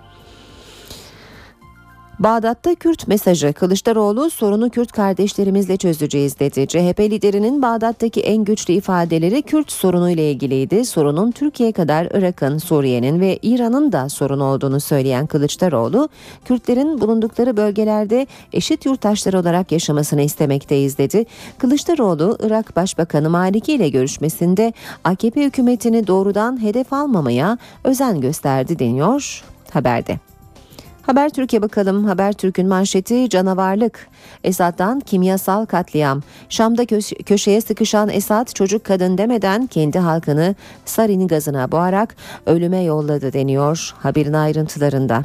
[2.23, 6.67] Bağdat'ta Kürt mesajı Kılıçdaroğlu sorunu Kürt kardeşlerimizle çözeceğiz dedi.
[6.67, 10.85] CHP liderinin Bağdat'taki en güçlü ifadeleri Kürt sorunu ile ilgiliydi.
[10.85, 16.09] Sorunun Türkiye kadar Irak'ın, Suriye'nin ve İran'ın da sorun olduğunu söyleyen Kılıçdaroğlu,
[16.45, 21.25] Kürtlerin bulundukları bölgelerde eşit yurttaşlar olarak yaşamasını istemekteyiz dedi.
[21.57, 30.32] Kılıçdaroğlu, Irak Başbakanı Maliki ile görüşmesinde AKP hükümetini doğrudan hedef almamaya özen gösterdi deniyor haberde.
[31.05, 32.05] Haber Türkiye bakalım.
[32.05, 34.07] Haber Türk'ün manşeti canavarlık.
[34.43, 36.21] Esad'dan kimyasal katliam.
[36.49, 43.33] Şam'da kö- köşeye sıkışan Esad çocuk kadın demeden kendi halkını sarin gazına boğarak ölüme yolladı
[43.33, 45.23] deniyor haberin ayrıntılarında.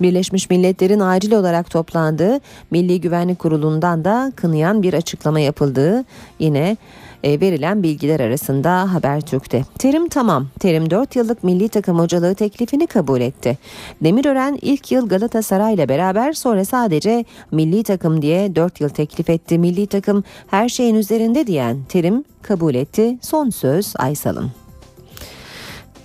[0.00, 2.40] Birleşmiş Milletler'in acil olarak toplandığı
[2.70, 6.04] Milli Güvenlik Kurulu'ndan da kınayan bir açıklama yapıldığı
[6.38, 6.76] yine
[7.24, 9.64] verilen bilgiler arasında Habertürk'te.
[9.78, 10.46] Terim tamam.
[10.60, 13.58] Terim 4 yıllık milli takım hocalığı teklifini kabul etti.
[14.00, 19.58] Demirören ilk yıl Galatasaray ile beraber sonra sadece milli takım diye 4 yıl teklif etti.
[19.58, 23.18] Milli takım her şeyin üzerinde diyen Terim kabul etti.
[23.22, 24.63] Son söz Aysal'ın.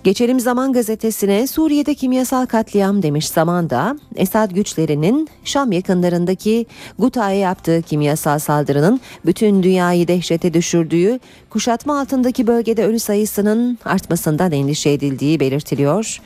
[0.04, 6.66] Geçelim Zaman gazetesine Suriye'de kimyasal katliam demiş Zaman'da Esad güçlerinin Şam yakınlarındaki
[7.00, 11.20] Guta'ya yaptığı kimyasal saldırının bütün dünyayı dehşete düşürdüğü,
[11.50, 16.22] kuşatma altındaki bölgede ölü sayısının artmasından endişe edildiği belirtiliyor.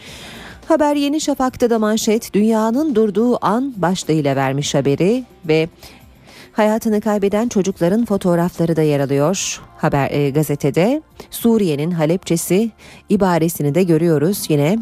[0.68, 5.70] Haber Yeni Şafak'ta da manşet dünyanın durduğu an başlığıyla vermiş haberi ve
[6.54, 11.02] Hayatını kaybeden çocukların fotoğrafları da yer alıyor haber e, gazetede.
[11.30, 12.72] Suriye'nin Halepçesi
[13.10, 14.78] ibaresini de görüyoruz yine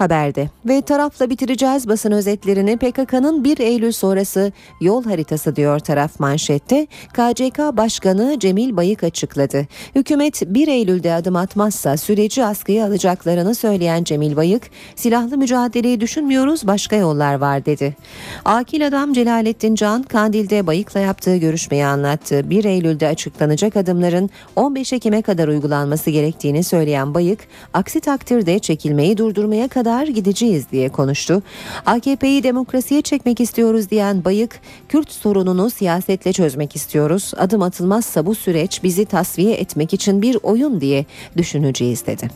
[0.00, 0.50] haberde.
[0.64, 2.76] Ve tarafla bitireceğiz basın özetlerini.
[2.76, 6.86] PKK'nın 1 Eylül sonrası yol haritası diyor taraf manşette.
[7.12, 9.66] KCK Başkanı Cemil Bayık açıkladı.
[9.94, 14.62] Hükümet 1 Eylül'de adım atmazsa süreci askıya alacaklarını söyleyen Cemil Bayık,
[14.96, 17.96] silahlı mücadeleyi düşünmüyoruz başka yollar var dedi.
[18.44, 22.50] Akil adam Celalettin Can, Kandil'de Bayık'la yaptığı görüşmeyi anlattı.
[22.50, 27.40] 1 Eylül'de açıklanacak adımların 15 Ekim'e kadar uygulanması gerektiğini söyleyen Bayık,
[27.74, 31.42] aksi takdirde çekilmeyi durdurmaya kadar kadar gideceğiz diye konuştu.
[31.86, 37.32] AKP'yi demokrasiye çekmek istiyoruz diyen Bayık, Kürt sorununu siyasetle çözmek istiyoruz.
[37.36, 41.04] Adım atılmazsa bu süreç bizi tasfiye etmek için bir oyun diye
[41.36, 42.30] düşüneceğiz dedi.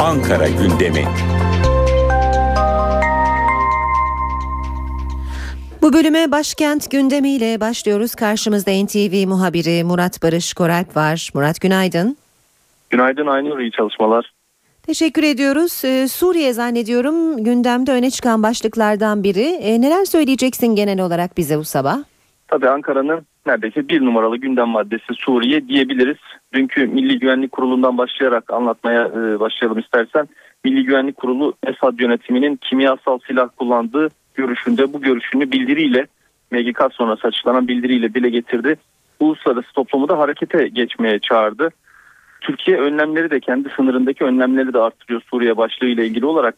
[0.00, 1.04] Ankara gündemi.
[5.82, 8.14] Bu bölüme başkent gündemiyle başlıyoruz.
[8.14, 11.30] Karşımızda NTV muhabiri Murat Barış Koralp var.
[11.34, 12.21] Murat günaydın.
[12.92, 14.32] Günaydın Aynur, iyi çalışmalar.
[14.82, 15.84] Teşekkür ediyoruz.
[15.84, 19.58] Ee, Suriye zannediyorum gündemde öne çıkan başlıklardan biri.
[19.62, 21.96] Ee, neler söyleyeceksin genel olarak bize bu sabah?
[22.48, 26.16] Tabii Ankara'nın neredeyse bir numaralı gündem maddesi Suriye diyebiliriz.
[26.54, 30.28] Dünkü Milli Güvenlik Kurulu'ndan başlayarak anlatmaya e, başlayalım istersen.
[30.64, 36.06] Milli Güvenlik Kurulu Esad yönetiminin kimyasal silah kullandığı görüşünde bu görüşünü bildiriyle
[36.50, 38.76] MGK sonrası açıklanan bildiriyle dile getirdi.
[39.20, 41.70] Uluslararası toplumu da harekete geçmeye çağırdı.
[42.42, 46.54] Türkiye önlemleri de kendi sınırındaki önlemleri de arttırıyor Suriye başlığı ile ilgili olarak.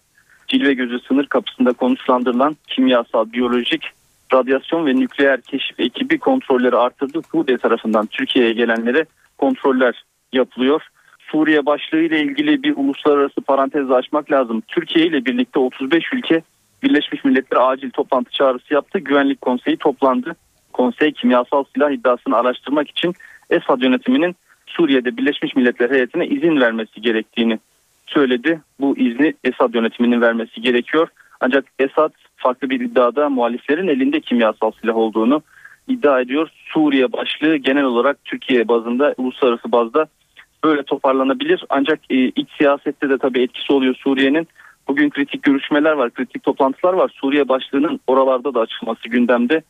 [0.48, 3.90] Cilve gözü sınır kapısında konuşlandırılan kimyasal, biyolojik,
[4.32, 7.20] radyasyon ve nükleer keşif ekibi kontrolleri arttırdı.
[7.32, 9.04] Suriye tarafından Türkiye'ye gelenlere
[9.38, 10.82] kontroller yapılıyor.
[11.18, 14.62] Suriye başlığı ile ilgili bir uluslararası parantez açmak lazım.
[14.68, 16.42] Türkiye ile birlikte 35 ülke
[16.82, 18.98] Birleşmiş Milletler acil toplantı çağrısı yaptı.
[18.98, 20.36] Güvenlik Konseyi toplandı.
[20.72, 23.14] Konsey kimyasal silah iddiasını araştırmak için
[23.50, 24.36] Esad yönetiminin
[24.76, 27.58] Suriye'de Birleşmiş Milletler heyetine izin vermesi gerektiğini
[28.06, 28.60] söyledi.
[28.80, 31.08] Bu izni Esad yönetiminin vermesi gerekiyor.
[31.40, 35.42] Ancak Esad farklı bir iddiada muhaliflerin elinde kimyasal silah olduğunu
[35.88, 36.48] iddia ediyor.
[36.72, 40.06] Suriye başlığı genel olarak Türkiye bazında, uluslararası bazda
[40.64, 41.64] böyle toparlanabilir.
[41.68, 44.48] Ancak e, iç siyasette de tabii etkisi oluyor Suriye'nin.
[44.88, 47.12] Bugün kritik görüşmeler var, kritik toplantılar var.
[47.14, 49.62] Suriye başlığının oralarda da açılması gündemde.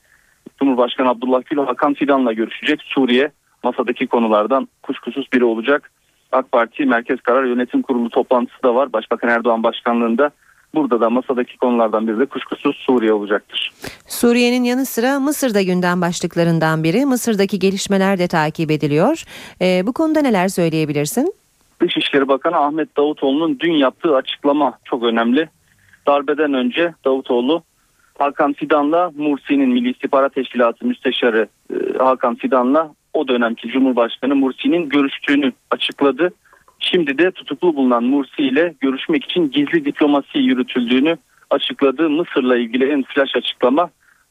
[0.58, 2.80] Cumhurbaşkanı Abdullah Gül Hakan Fidan'la görüşecek.
[2.82, 3.30] Suriye
[3.64, 5.90] masadaki konulardan kuşkusuz biri olacak.
[6.32, 10.30] AK Parti Merkez Karar Yönetim Kurulu toplantısı da var Başbakan Erdoğan başkanlığında.
[10.74, 13.72] Burada da masadaki konulardan biri de kuşkusuz Suriye olacaktır.
[14.06, 17.06] Suriye'nin yanı sıra Mısır'da gündem başlıklarından biri.
[17.06, 19.24] Mısır'daki gelişmeler de takip ediliyor.
[19.60, 21.34] E, bu konuda neler söyleyebilirsin?
[21.80, 25.48] Dışişleri Bakanı Ahmet Davutoğlu'nun dün yaptığı açıklama çok önemli.
[26.06, 27.62] Darbeden önce Davutoğlu
[28.18, 35.52] Hakan Fidan'la Mursi'nin Milli İstihbarat Teşkilatı Müsteşarı e, Hakan Fidan'la o dönemki Cumhurbaşkanı Mursi'nin görüştüğünü
[35.70, 36.32] açıkladı.
[36.78, 41.16] Şimdi de tutuklu bulunan Mursi ile görüşmek için gizli diplomasi yürütüldüğünü
[41.50, 42.10] açıkladı.
[42.10, 43.90] Mısır'la ilgili en flash açıklama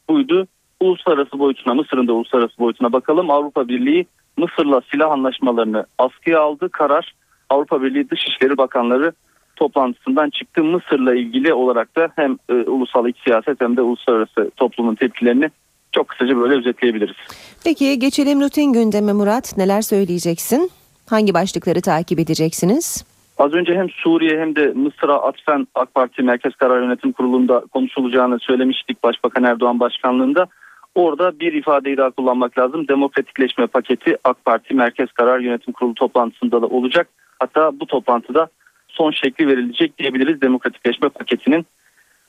[0.10, 0.48] buydu.
[0.80, 3.30] Uluslararası boyutuna, Mısır'ın da uluslararası boyutuna bakalım.
[3.30, 4.06] Avrupa Birliği
[4.38, 6.70] Mısır'la silah anlaşmalarını askıya aldı.
[6.70, 7.14] Karar
[7.50, 9.14] Avrupa Birliği Dışişleri Bakanları
[9.56, 10.64] toplantısından çıktı.
[10.64, 15.50] Mısır'la ilgili olarak da hem e, ulusal iç siyaset hem de uluslararası toplumun tepkilerini
[15.94, 17.16] çok kısaca böyle özetleyebiliriz.
[17.64, 19.58] Peki geçelim rutin gündeme Murat.
[19.58, 20.72] Neler söyleyeceksin?
[21.10, 23.06] Hangi başlıkları takip edeceksiniz?
[23.38, 28.39] Az önce hem Suriye hem de Mısır'a atfen AK Parti Merkez Karar Yönetim Kurulu'nda konuşulacağını
[28.39, 30.48] söylemiştik Başbakan Erdoğan başkanlığında.
[30.96, 32.88] Orada bir ifadeyi daha kullanmak lazım.
[32.88, 37.08] Demokratikleşme paketi AK Parti Merkez Karar Yönetim Kurulu toplantısında da olacak.
[37.39, 38.48] Hatta bu toplantıda
[38.88, 41.66] son şekli verilecek diyebiliriz demokratikleşme paketinin.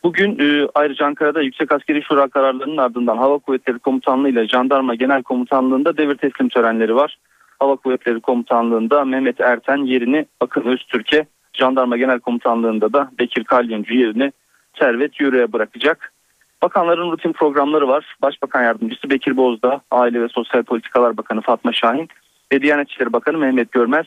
[0.04, 5.22] Bugün e, ayrıca Ankara'da Yüksek Askeri Şura kararlarının ardından Hava Kuvvetleri Komutanlığı ile Jandarma Genel
[5.22, 7.18] Komutanlığı'nda devir teslim törenleri var.
[7.58, 14.32] Hava Kuvvetleri Komutanlığı'nda Mehmet Erten yerini Akın Öztürk'e Jandarma Genel Komutanlığı'nda da Bekir Kalyoncu yerini
[14.78, 16.12] Servet Yürü'ye bırakacak.
[16.62, 18.16] Bakanların rutin programları var.
[18.22, 22.08] Başbakan Yardımcısı Bekir Bozdağ, Aile ve Sosyal Politikalar Bakanı Fatma Şahin
[22.52, 24.06] ve Diyanet İşleri Bakanı Mehmet Görmez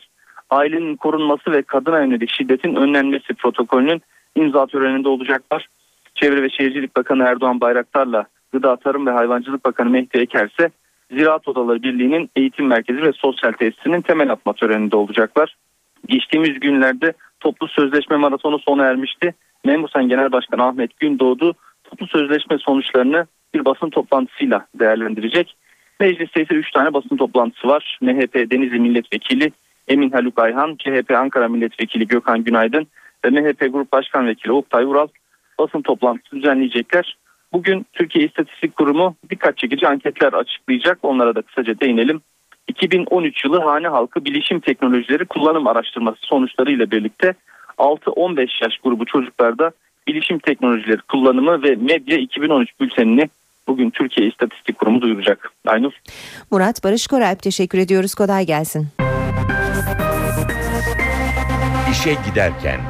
[0.50, 4.02] ailenin korunması ve kadına yönelik şiddetin önlenmesi protokolünün
[4.34, 5.68] imza töreninde olacaklar.
[6.20, 10.70] Çevre ve Şehircilik Bakanı Erdoğan Bayraktar'la Gıda Tarım ve Hayvancılık Bakanı Mehdi Eker ise
[11.10, 15.56] Ziraat Odaları Birliği'nin eğitim merkezi ve sosyal tesisinin temel atma töreninde olacaklar.
[16.06, 19.34] Geçtiğimiz günlerde toplu sözleşme maratonu sona ermişti.
[19.64, 21.54] Memusen Genel Başkanı Ahmet Gündoğdu
[21.84, 25.56] toplu sözleşme sonuçlarını bir basın toplantısıyla değerlendirecek.
[26.00, 27.98] Mecliste ise 3 tane basın toplantısı var.
[28.00, 29.52] MHP Denizli Milletvekili
[29.88, 32.86] Emin Haluk Ayhan, CHP Ankara Milletvekili Gökhan Günaydın
[33.24, 35.08] ve MHP Grup Başkan Vekili Oktay Ural
[35.58, 37.16] basın toplantısı düzenleyecekler.
[37.52, 40.98] Bugün Türkiye İstatistik Kurumu dikkat çekici anketler açıklayacak.
[41.02, 42.20] Onlara da kısaca değinelim.
[42.68, 47.34] 2013 yılı hane halkı bilişim teknolojileri kullanım araştırması sonuçları ile birlikte
[47.78, 49.70] 6-15 yaş grubu çocuklarda
[50.06, 53.28] bilişim teknolojileri kullanımı ve medya 2013 bültenini
[53.68, 55.52] bugün Türkiye İstatistik Kurumu duyuracak.
[55.66, 55.92] Aynur.
[56.50, 58.14] Murat Barış Koralp teşekkür ediyoruz.
[58.14, 58.86] Kolay gelsin.
[61.90, 62.80] İşe giderken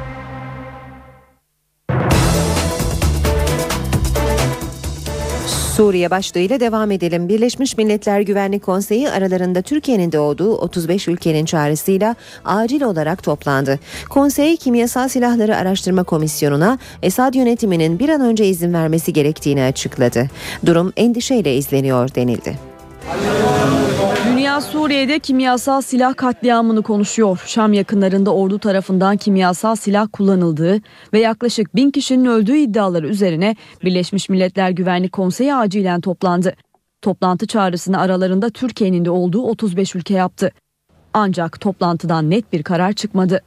[5.79, 7.29] Suriye başlığıyla devam edelim.
[7.29, 12.15] Birleşmiş Milletler Güvenlik Konseyi aralarında Türkiye'nin de olduğu 35 ülkenin çağrısıyla
[12.45, 13.79] acil olarak toplandı.
[14.09, 20.27] Konsey Kimyasal Silahları Araştırma Komisyonu'na Esad yönetiminin bir an önce izin vermesi gerektiğini açıkladı.
[20.65, 22.59] Durum endişeyle izleniyor denildi.
[24.61, 27.43] Suriye'de kimyasal silah katliamını konuşuyor.
[27.45, 30.79] Şam yakınlarında ordu tarafından kimyasal silah kullanıldığı
[31.13, 36.55] ve yaklaşık bin kişinin öldüğü iddiaları üzerine Birleşmiş Milletler Güvenlik Konseyi acilen toplandı.
[37.01, 40.51] Toplantı çağrısını aralarında Türkiye'nin de olduğu 35 ülke yaptı.
[41.13, 43.41] Ancak toplantıdan net bir karar çıkmadı.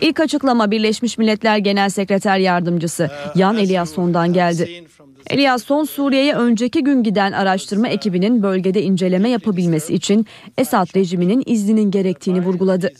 [0.00, 4.84] İlk açıklama Birleşmiş Milletler Genel Sekreter Yardımcısı Yan Eliasson'dan geldi.
[5.30, 10.26] Eliasson Suriye'ye önceki gün giden araştırma ekibinin bölgede inceleme yapabilmesi için
[10.58, 12.92] Esad rejiminin izninin gerektiğini vurguladı.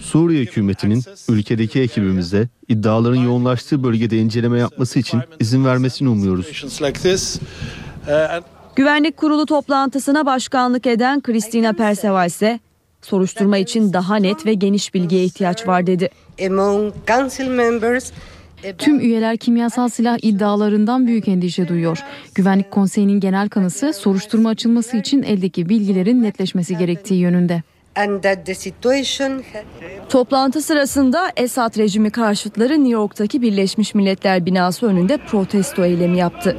[0.00, 6.46] Suriye hükümetinin ülkedeki ekibimizde iddiaların yoğunlaştığı bölgede inceleme yapması için izin vermesini umuyoruz.
[8.76, 12.60] Güvenlik Kurulu toplantısına başkanlık eden Christina Perseva ise
[13.02, 16.10] soruşturma için daha net ve geniş bilgiye ihtiyaç var dedi.
[18.78, 21.98] Tüm üyeler kimyasal silah iddialarından büyük endişe duyuyor.
[22.34, 27.62] Güvenlik Konseyi'nin genel kanısı soruşturma açılması için eldeki bilgilerin netleşmesi gerektiği yönünde.
[30.08, 36.56] Toplantı sırasında Esad rejimi karşıtları New York'taki Birleşmiş Milletler binası önünde protesto eylemi yaptı.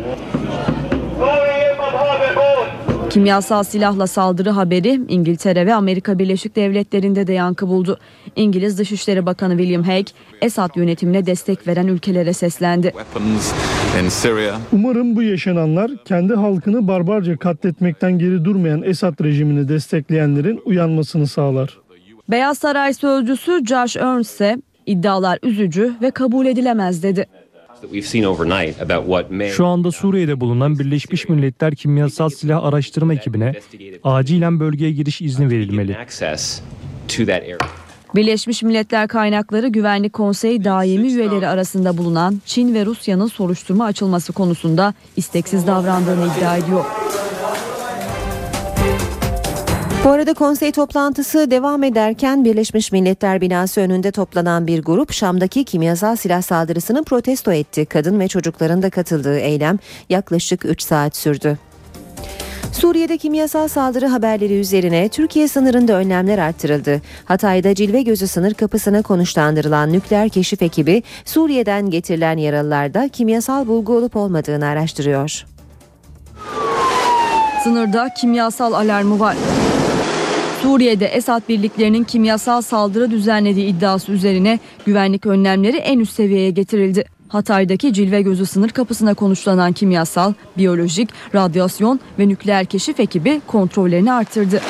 [3.16, 8.00] Kimyasal silahla saldırı haberi İngiltere ve Amerika Birleşik Devletleri'nde de yankı buldu.
[8.36, 12.94] İngiliz Dışişleri Bakanı William Hague, Esad yönetimine destek veren ülkelere seslendi.
[14.72, 21.78] Umarım bu yaşananlar kendi halkını barbarca katletmekten geri durmayan Esad rejimini destekleyenlerin uyanmasını sağlar.
[22.30, 27.28] Beyaz Saray sözcüsü Josh Ernst ise iddialar üzücü ve kabul edilemez dedi.
[29.50, 33.54] Şu anda Suriye'de bulunan Birleşmiş Milletler Kimyasal Silah Araştırma ekibine
[34.04, 35.98] acilen bölgeye giriş izni verilmeli.
[38.16, 44.94] Birleşmiş Milletler Kaynakları Güvenlik Konseyi daimi üyeleri arasında bulunan Çin ve Rusya'nın soruşturma açılması konusunda
[45.16, 46.86] isteksiz davrandığını iddia ediyor.
[50.06, 56.16] Bu arada konsey toplantısı devam ederken Birleşmiş Milletler binası önünde toplanan bir grup Şam'daki kimyasal
[56.16, 57.86] silah saldırısını protesto etti.
[57.86, 59.80] Kadın ve çocukların da katıldığı eylem
[60.10, 61.58] yaklaşık 3 saat sürdü.
[62.72, 67.02] Suriye'de kimyasal saldırı haberleri üzerine Türkiye sınırında önlemler arttırıldı.
[67.26, 74.16] Hatay'da Cilve Gözü sınır kapısına konuşlandırılan nükleer keşif ekibi Suriye'den getirilen yaralılarda kimyasal bulgu olup
[74.16, 75.46] olmadığını araştırıyor.
[77.64, 79.36] Sınırda kimyasal alarmı var.
[80.66, 87.06] Suriye'de Esad birliklerinin kimyasal saldırı düzenlediği iddiası üzerine güvenlik önlemleri en üst seviyeye getirildi.
[87.28, 94.62] Hatay'daki Cilve Gözü sınır kapısına konuşlanan kimyasal, biyolojik, radyasyon ve nükleer keşif ekibi kontrollerini artırdı.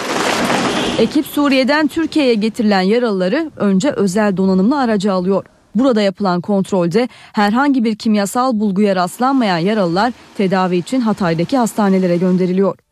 [1.00, 5.46] Ekip Suriye'den Türkiye'ye getirilen yaralıları önce özel donanımlı aracı alıyor.
[5.76, 12.85] Burada yapılan kontrolde herhangi bir kimyasal bulguya rastlanmayan yaralılar tedavi için Hatay'daki hastanelere gönderiliyor.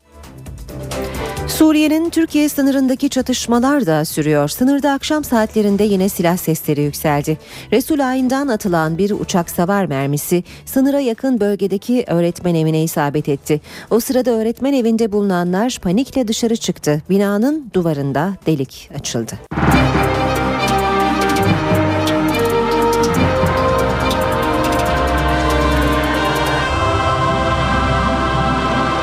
[1.47, 4.49] Suriye'nin Türkiye sınırındaki çatışmalar da sürüyor.
[4.49, 7.37] Sınırda akşam saatlerinde yine silah sesleri yükseldi.
[7.71, 13.61] Resul Ayn'dan atılan bir uçak savar mermisi sınıra yakın bölgedeki öğretmen evine isabet etti.
[13.89, 17.01] O sırada öğretmen evinde bulunanlar panikle dışarı çıktı.
[17.09, 19.33] Binanın duvarında delik açıldı.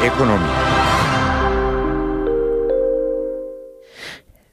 [0.05, 0.60] Ekonomi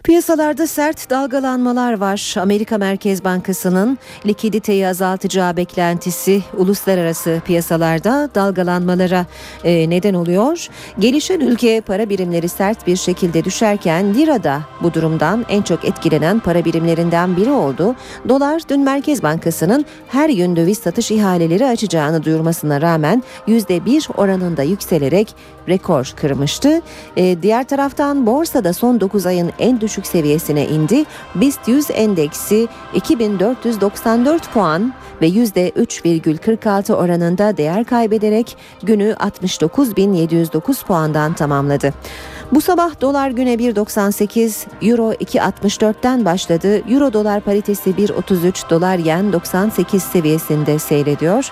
[0.08, 2.36] Piyasalarda sert dalgalanmalar var.
[2.39, 9.26] Amerika Merkez Bankası'nın likiditeyi azaltacağı beklentisi uluslararası piyasalarda dalgalanmalara
[9.64, 10.68] e, neden oluyor.
[10.99, 16.39] Gelişen ülke para birimleri sert bir şekilde düşerken lira da bu durumdan en çok etkilenen
[16.39, 17.95] para birimlerinden biri oldu.
[18.30, 25.36] Dolar dün Merkez Bankası'nın her gün döviz satış ihaleleri açacağını duyurmasına rağmen %1 oranında yükselerek
[25.70, 26.82] rekor kırmıştı.
[27.18, 31.05] E, diğer taraftan borsada son 9 ayın en düşük seviyesine indi.
[31.35, 41.93] BIST 100 endeksi 2494 puan ve %3,46 oranında değer kaybederek günü 69.709 puandan tamamladı.
[42.51, 46.91] Bu sabah dolar güne 1.98, euro 2.64'ten başladı.
[46.93, 51.51] Euro dolar paritesi 1.33, dolar yen 98 seviyesinde seyrediyor.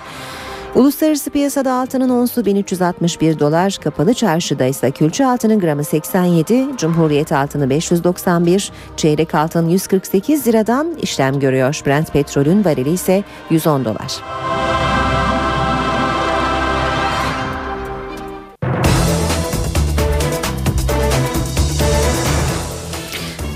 [0.76, 7.70] Uluslararası piyasada altının onsu 1361 dolar, kapalı çarşıda ise külçe altının gramı 87, Cumhuriyet altını
[7.70, 11.80] 591, çeyrek altın 148 liradan işlem görüyor.
[11.86, 14.22] Brent petrolün varili ise 110 dolar.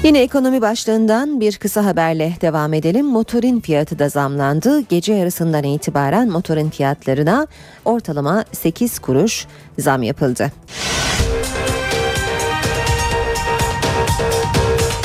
[0.05, 3.07] Yine ekonomi başlığından bir kısa haberle devam edelim.
[3.07, 4.81] Motorin fiyatı da zamlandı.
[4.81, 7.47] Gece yarısından itibaren motorin fiyatlarına
[7.85, 9.47] ortalama 8 kuruş
[9.79, 10.53] zam yapıldı.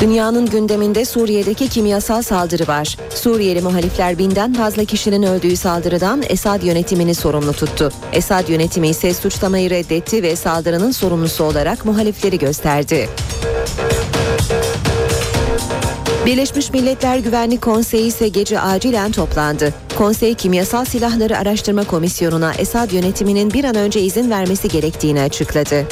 [0.02, 2.98] Dünyanın gündeminde Suriye'deki kimyasal saldırı var.
[3.10, 7.92] Suriyeli muhalifler binden fazla kişinin öldüğü saldırıdan Esad yönetimini sorumlu tuttu.
[8.14, 13.10] Esad yönetimi ise suçlamayı reddetti ve saldırının sorumlusu olarak muhalifleri gösterdi.
[16.26, 19.74] Birleşmiş Milletler Güvenlik Konseyi ise gece acilen toplandı.
[19.98, 25.86] Konsey Kimyasal Silahları Araştırma Komisyonu'na Esad yönetiminin bir an önce izin vermesi gerektiğini açıkladı.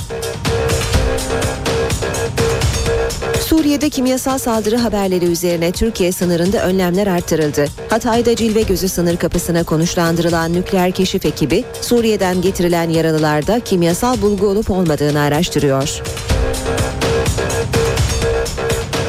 [3.45, 7.65] Suriye'de kimyasal saldırı haberleri üzerine Türkiye sınırında önlemler artırıldı.
[7.89, 14.71] Hatay'da Cilve Gözü sınır kapısına konuşlandırılan nükleer keşif ekibi Suriye'den getirilen yaralılarda kimyasal bulgu olup
[14.71, 16.01] olmadığını araştırıyor.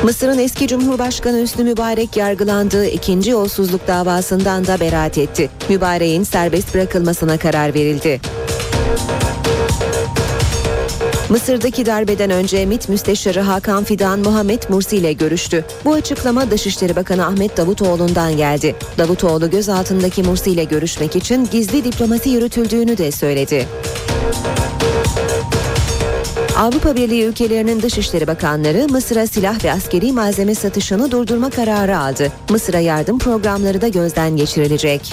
[0.04, 5.50] Mısır'ın eski Cumhurbaşkanı Hüsnü Mübarek yargılandığı ikinci yolsuzluk davasından da beraat etti.
[5.68, 8.20] Mübarek'in serbest bırakılmasına karar verildi.
[11.28, 15.64] Mısır'daki darbeden önce MİT Müsteşarı Hakan Fidan Muhammed Mursi ile görüştü.
[15.84, 18.76] Bu açıklama Dışişleri Bakanı Ahmet Davutoğlu'ndan geldi.
[18.98, 23.66] Davutoğlu gözaltındaki Mursi ile görüşmek için gizli diplomasi yürütüldüğünü de söyledi.
[26.58, 32.32] Avrupa Birliği ülkelerinin Dışişleri Bakanları Mısır'a silah ve askeri malzeme satışını durdurma kararı aldı.
[32.50, 35.12] Mısır'a yardım programları da gözden geçirilecek.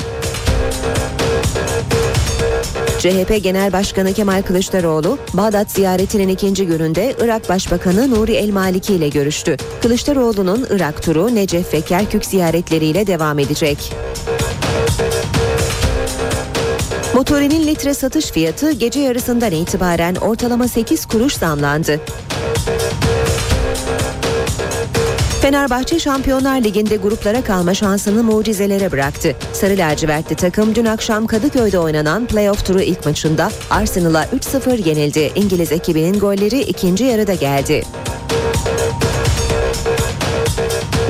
[3.00, 9.10] CHP Genel Başkanı Kemal Kılıçdaroğlu, Bağdat ziyaretinin ikinci gününde Irak Başbakanı Nuri El Maliki ile
[9.10, 9.58] görüştü.
[9.82, 13.94] Kılıçdaroğlu'nun Irak turu Necef ve Kerkük ziyaretleriyle devam edecek.
[17.22, 22.00] Motorinin litre satış fiyatı gece yarısından itibaren ortalama 8 kuruş zamlandı.
[25.42, 29.36] Fenerbahçe Şampiyonlar Ligi'nde gruplara kalma şansını mucizelere bıraktı.
[29.54, 35.32] Sarı lacivertli takım dün akşam Kadıköy'de oynanan playoff turu ilk maçında Arsenal'a 3-0 yenildi.
[35.36, 37.84] İngiliz ekibinin golleri ikinci yarıda geldi.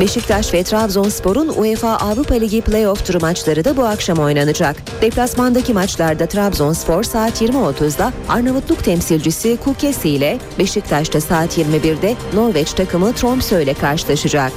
[0.02, 4.76] Beşiktaş ve Trabzonspor'un UEFA Avrupa Ligi playoff turu maçları da bu akşam oynanacak.
[5.02, 13.64] Deplasmandaki maçlarda Trabzonspor saat 20.30'da Arnavutluk temsilcisi Kukesi ile Beşiktaş'ta saat 21'de Norveç takımı Tromsø
[13.64, 14.52] ile karşılaşacak.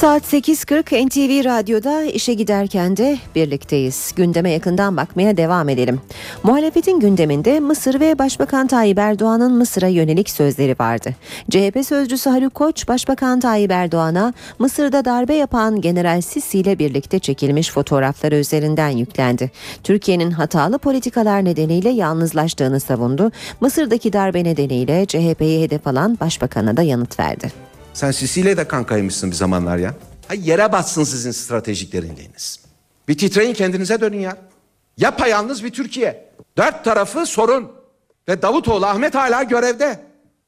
[0.00, 4.12] Saat 8.40 NTV Radyo'da işe giderken de birlikteyiz.
[4.16, 6.00] Gündeme yakından bakmaya devam edelim.
[6.42, 11.14] Muhalefetin gündeminde Mısır ve Başbakan Tayyip Erdoğan'ın Mısır'a yönelik sözleri vardı.
[11.50, 17.70] CHP sözcüsü Haluk Koç, Başbakan Tayyip Erdoğan'a Mısır'da darbe yapan General Sisi ile birlikte çekilmiş
[17.70, 19.50] fotoğrafları üzerinden yüklendi.
[19.84, 23.32] Türkiye'nin hatalı politikalar nedeniyle yalnızlaştığını savundu.
[23.60, 27.67] Mısır'daki darbe nedeniyle CHP'yi hedef alan Başbakan'a da yanıt verdi.
[27.98, 29.94] Sen Sisi'yle de kankaymışsın bir zamanlar ya.
[30.30, 32.60] Ay yere batsın sizin stratejik derinliğiniz.
[33.08, 34.36] Bir titreyin kendinize dönün ya.
[34.96, 36.30] Yapayalnız bir Türkiye.
[36.56, 37.72] Dört tarafı sorun.
[38.28, 40.00] Ve Davutoğlu Ahmet hala görevde.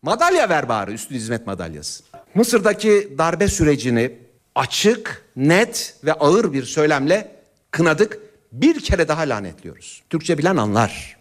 [0.03, 2.05] Madalya ver bari üstün hizmet madalyası.
[2.35, 4.19] Mısır'daki darbe sürecini
[4.55, 7.37] açık, net ve ağır bir söylemle
[7.71, 8.19] kınadık.
[8.53, 10.03] Bir kere daha lanetliyoruz.
[10.11, 11.20] Türkçe bilen anlar.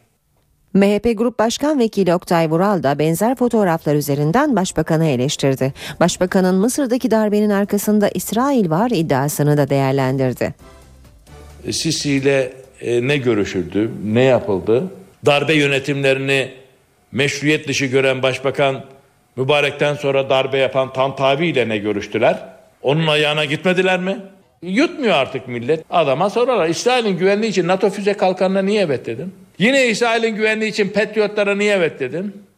[0.73, 5.73] MHP Grup Başkan Vekili Oktay Vural da benzer fotoğraflar üzerinden başbakanı eleştirdi.
[5.99, 10.55] Başbakanın Mısır'daki darbenin arkasında İsrail var iddiasını da değerlendirdi.
[11.71, 14.83] Sisi ile e, ne görüşüldü, ne yapıldı?
[15.25, 16.51] Darbe yönetimlerini
[17.11, 18.85] meşruiyet dışı gören başbakan
[19.35, 22.39] mübarekten sonra darbe yapan Tantavi ile ne görüştüler?
[22.81, 24.17] Onun ayağına gitmediler mi?
[24.61, 25.85] Yutmuyor artık millet.
[25.89, 26.69] Adama sorarlar.
[26.69, 29.33] İsrail'in güvenliği için NATO füze kalkanına niye evet dedin?
[29.59, 32.48] Yine İsrail'in güvenliği için Patriotlara niye evet dedin?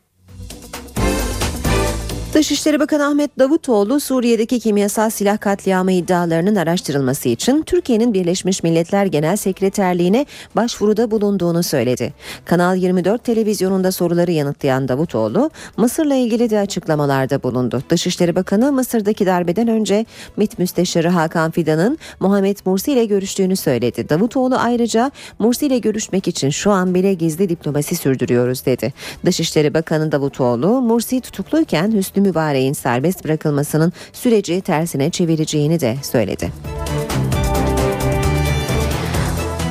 [2.33, 9.35] Dışişleri Bakanı Ahmet Davutoğlu Suriye'deki kimyasal silah katliamı iddialarının araştırılması için Türkiye'nin Birleşmiş Milletler Genel
[9.35, 10.25] Sekreterliğine
[10.55, 12.13] başvuruda bulunduğunu söyledi.
[12.45, 17.83] Kanal 24 televizyonunda soruları yanıtlayan Davutoğlu, Mısır'la ilgili de açıklamalarda bulundu.
[17.89, 20.05] Dışişleri Bakanı Mısır'daki darbeden önce
[20.37, 24.09] MİT Müsteşarı Hakan Fidan'ın Muhammed Mursi ile görüştüğünü söyledi.
[24.09, 28.93] Davutoğlu ayrıca Mursi ile görüşmek için şu an bile gizli diplomasi sürdürüyoruz dedi.
[29.25, 36.51] Dışişleri Bakanı Davutoğlu, Mursi tutukluyken Hüsnü Mübarek'in serbest bırakılmasının süreci tersine çevireceğini de söyledi.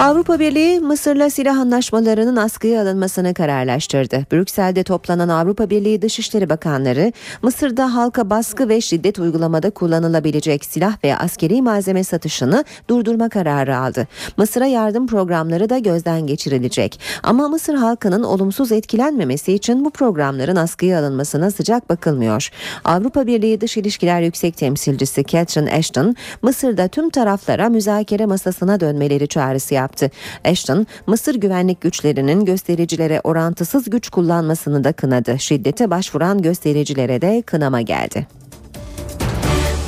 [0.00, 4.26] Avrupa Birliği Mısır'la silah anlaşmalarının askıya alınmasını kararlaştırdı.
[4.32, 7.12] Brüksel'de toplanan Avrupa Birliği Dışişleri Bakanları
[7.42, 14.08] Mısır'da halka baskı ve şiddet uygulamada kullanılabilecek silah ve askeri malzeme satışını durdurma kararı aldı.
[14.36, 17.00] Mısır'a yardım programları da gözden geçirilecek.
[17.22, 22.50] Ama Mısır halkının olumsuz etkilenmemesi için bu programların askıya alınmasına sıcak bakılmıyor.
[22.84, 29.74] Avrupa Birliği Dış İlişkiler Yüksek Temsilcisi Catherine Ashton, Mısır'da tüm taraflara müzakere masasına dönmeleri çağrısı
[29.74, 30.10] yaptı yaptı.
[30.44, 35.38] Ashton, Mısır güvenlik güçlerinin göstericilere orantısız güç kullanmasını da kınadı.
[35.38, 38.39] Şiddete başvuran göstericilere de kınama geldi.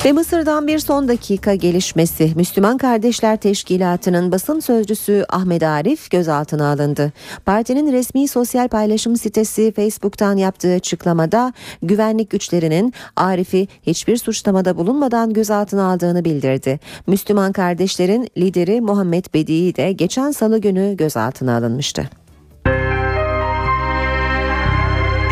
[0.05, 2.33] Ve Mısır'dan bir son dakika gelişmesi.
[2.37, 7.13] Müslüman Kardeşler Teşkilatı'nın basın sözcüsü Ahmet Arif gözaltına alındı.
[7.47, 11.53] Partinin resmi sosyal paylaşım sitesi Facebook'tan yaptığı açıklamada
[11.83, 16.81] güvenlik güçlerinin Arif'i hiçbir suçlamada bulunmadan gözaltına aldığını bildirdi.
[17.07, 22.11] Müslüman Kardeşlerin lideri Muhammed Bedi'i de geçen salı günü gözaltına alınmıştı.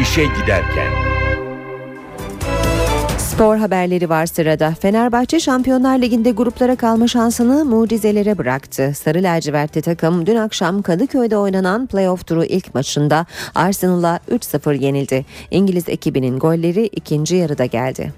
[0.02, 0.99] İşe giderken
[3.40, 4.70] Spor haberleri var sırada.
[4.80, 8.92] Fenerbahçe Şampiyonlar Ligi'nde gruplara kalma şansını mucizelere bıraktı.
[8.94, 15.26] Sarı lacivertli takım dün akşam Kadıköy'de oynanan playoff turu ilk maçında Arsenal'a 3-0 yenildi.
[15.50, 18.12] İngiliz ekibinin golleri ikinci yarıda geldi.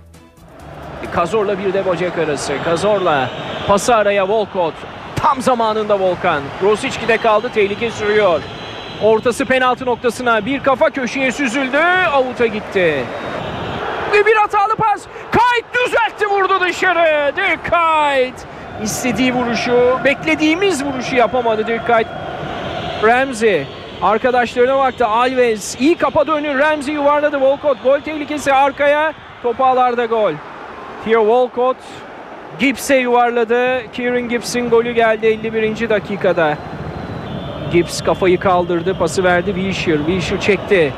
[1.12, 2.52] Kazor'la bir de Bocek arası.
[2.64, 3.30] Kazor'la
[3.66, 4.74] pası araya Volkot.
[5.16, 6.42] Tam zamanında Volkan.
[6.62, 8.40] Rosicki'de kaldı tehlike sürüyor.
[9.02, 11.78] Ortası penaltı noktasına bir kafa köşeye süzüldü.
[12.12, 13.04] Avuta gitti.
[14.12, 15.02] Bir hatalı pas.
[15.30, 17.36] Kayıt düzeltti vurdu dışarı.
[17.36, 18.34] Dirk Kayıt.
[18.82, 22.08] İstediği vuruşu, beklediğimiz vuruşu yapamadı Dirk Kayıt.
[23.02, 23.66] Ramsey
[24.02, 25.06] arkadaşlarına baktı.
[25.06, 26.58] Alves iyi kapadı önü.
[26.58, 27.38] Ramsey yuvarladı.
[27.38, 29.12] Walcott gol tehlikesi arkaya.
[29.42, 30.32] Top ağlarda gol.
[31.04, 31.76] Theo Walcott
[32.58, 33.92] Gibbs'e yuvarladı.
[33.92, 35.88] Kieran Gibbs'in golü geldi 51.
[35.88, 36.56] dakikada.
[37.72, 38.98] Gibbs kafayı kaldırdı.
[38.98, 39.54] Pası verdi.
[39.54, 39.96] Wilshere.
[39.96, 40.92] Wilshere çekti.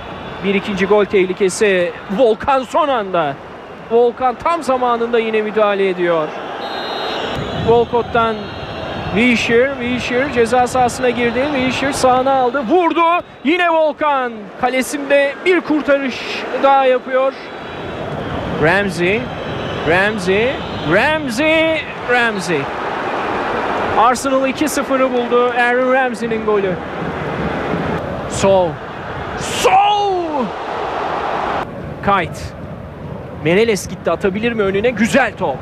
[0.45, 1.93] Bir ikinci gol tehlikesi.
[2.19, 3.35] Volkan son anda.
[3.91, 6.29] Volkan tam zamanında yine müdahale ediyor.
[7.69, 8.37] Volkot'tan
[9.15, 11.45] Wilshere, Wilshere ceza sahasına girdi.
[11.55, 12.63] Wilshere sağına aldı.
[12.69, 13.01] Vurdu.
[13.45, 14.33] Yine Volkan.
[14.61, 16.21] Kalesinde bir kurtarış
[16.63, 17.33] daha yapıyor.
[18.63, 19.21] Ramsey.
[19.89, 20.51] Ramsey.
[20.93, 21.81] Ramsey.
[22.11, 22.61] Ramsey.
[23.99, 25.53] Arsenal 2-0'ı buldu.
[25.59, 26.73] Aaron Ramsey'nin golü.
[28.31, 28.69] Sol.
[29.41, 30.24] Sol!
[32.03, 32.55] Kayt.
[33.45, 34.91] Mereles gitti atabilir mi önüne?
[34.91, 35.57] Güzel top.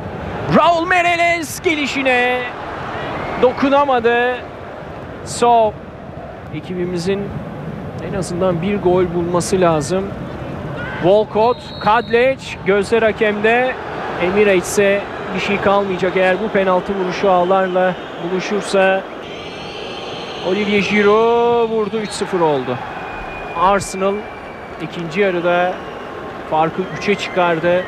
[0.57, 2.39] Raul Mereles gelişine
[3.43, 4.37] dokunamadı.
[5.25, 5.73] So
[6.55, 7.21] ekibimizin
[8.11, 10.05] en azından bir gol bulması lazım.
[11.03, 13.75] Walcott, Kadleç, gözler hakemde.
[14.23, 15.01] Emirates'e
[15.35, 17.95] bir şey kalmayacak eğer bu penaltı vuruşu ağlarla
[18.25, 19.03] buluşursa.
[20.49, 22.79] Olivier Giroud vurdu 3-0 oldu.
[23.61, 24.15] Arsenal
[24.83, 25.75] ikinci yarıda
[26.51, 27.85] farkı 3'e çıkardı.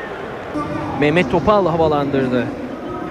[0.99, 2.47] Mehmet Topal havalandırdı.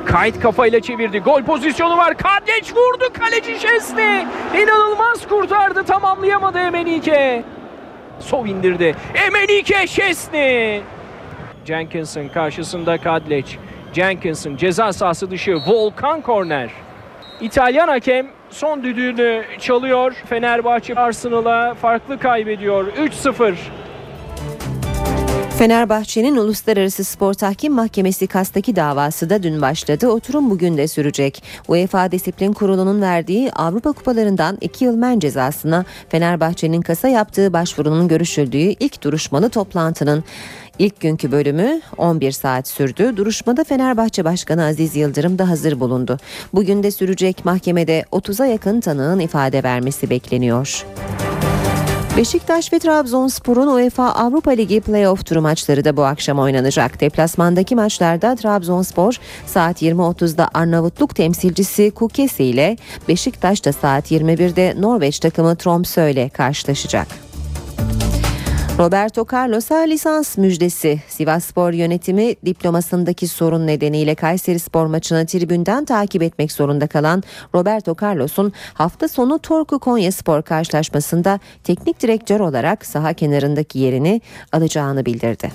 [0.05, 1.19] Kayıt kafayla çevirdi.
[1.19, 2.17] Gol pozisyonu var.
[2.17, 3.05] Kadleç vurdu.
[3.13, 4.27] Kaleci Şesni.
[4.63, 5.85] İnanılmaz kurtardı.
[5.85, 7.45] Tamamlayamadı Emenike.
[8.19, 8.95] Sov indirdi.
[9.27, 10.81] Emenike Şesni.
[11.65, 13.59] Jenkinson karşısında Kadleç.
[13.93, 15.57] Jenkinson ceza sahası dışı.
[15.67, 16.71] Volkan korner.
[17.41, 20.13] İtalyan hakem son düdüğünü çalıyor.
[20.27, 22.87] Fenerbahçe Arsenal'a farklı kaybediyor.
[22.87, 23.55] 3-0.
[25.59, 30.09] Fenerbahçe'nin Uluslararası Spor Tahkim Mahkemesi Kas'taki davası da dün başladı.
[30.09, 31.43] Oturum bugün de sürecek.
[31.69, 38.59] UEFA Disiplin Kurulu'nun verdiği Avrupa Kupalarından 2 yıl men cezasına Fenerbahçe'nin Kas'a yaptığı başvurunun görüşüldüğü
[38.59, 40.25] ilk duruşmalı toplantının
[40.79, 43.17] İlk günkü bölümü 11 saat sürdü.
[43.17, 46.19] Duruşmada Fenerbahçe Başkanı Aziz Yıldırım da hazır bulundu.
[46.55, 50.87] Bugün de sürecek mahkemede 30'a yakın tanığın ifade vermesi bekleniyor.
[52.17, 57.01] Beşiktaş ve Trabzonspor'un UEFA Avrupa Ligi playoff turu maçları da bu akşam oynanacak.
[57.01, 62.77] Deplasmandaki maçlarda Trabzonspor saat 20.30'da Arnavutluk temsilcisi Kukesi ile
[63.09, 67.24] Beşiktaş da saat 21'de Norveç takımı Tromsø ile karşılaşacak.
[68.79, 71.03] Roberto Carlos'a lisans müjdesi.
[71.09, 77.23] Sivasspor yönetimi diplomasındaki sorun nedeniyle Kayseri Spor maçını tribünden takip etmek zorunda kalan
[77.55, 84.21] Roberto Carlos'un hafta sonu Torku Konya Spor karşılaşmasında teknik direktör olarak saha kenarındaki yerini
[84.53, 85.51] alacağını bildirdi.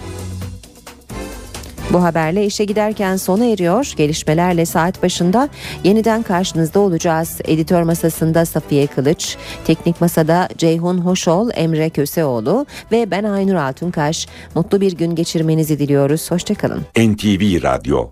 [1.93, 3.93] Bu haberle işe giderken sona eriyor.
[3.97, 5.49] Gelişmelerle saat başında
[5.83, 7.41] yeniden karşınızda olacağız.
[7.45, 14.27] Editör masasında Safiye Kılıç, teknik masada Ceyhun Hoşol, Emre Köseoğlu ve ben Aynur Altunkaş.
[14.55, 16.31] Mutlu bir gün geçirmenizi diliyoruz.
[16.31, 16.81] Hoşçakalın.
[16.97, 18.07] NTV Radyo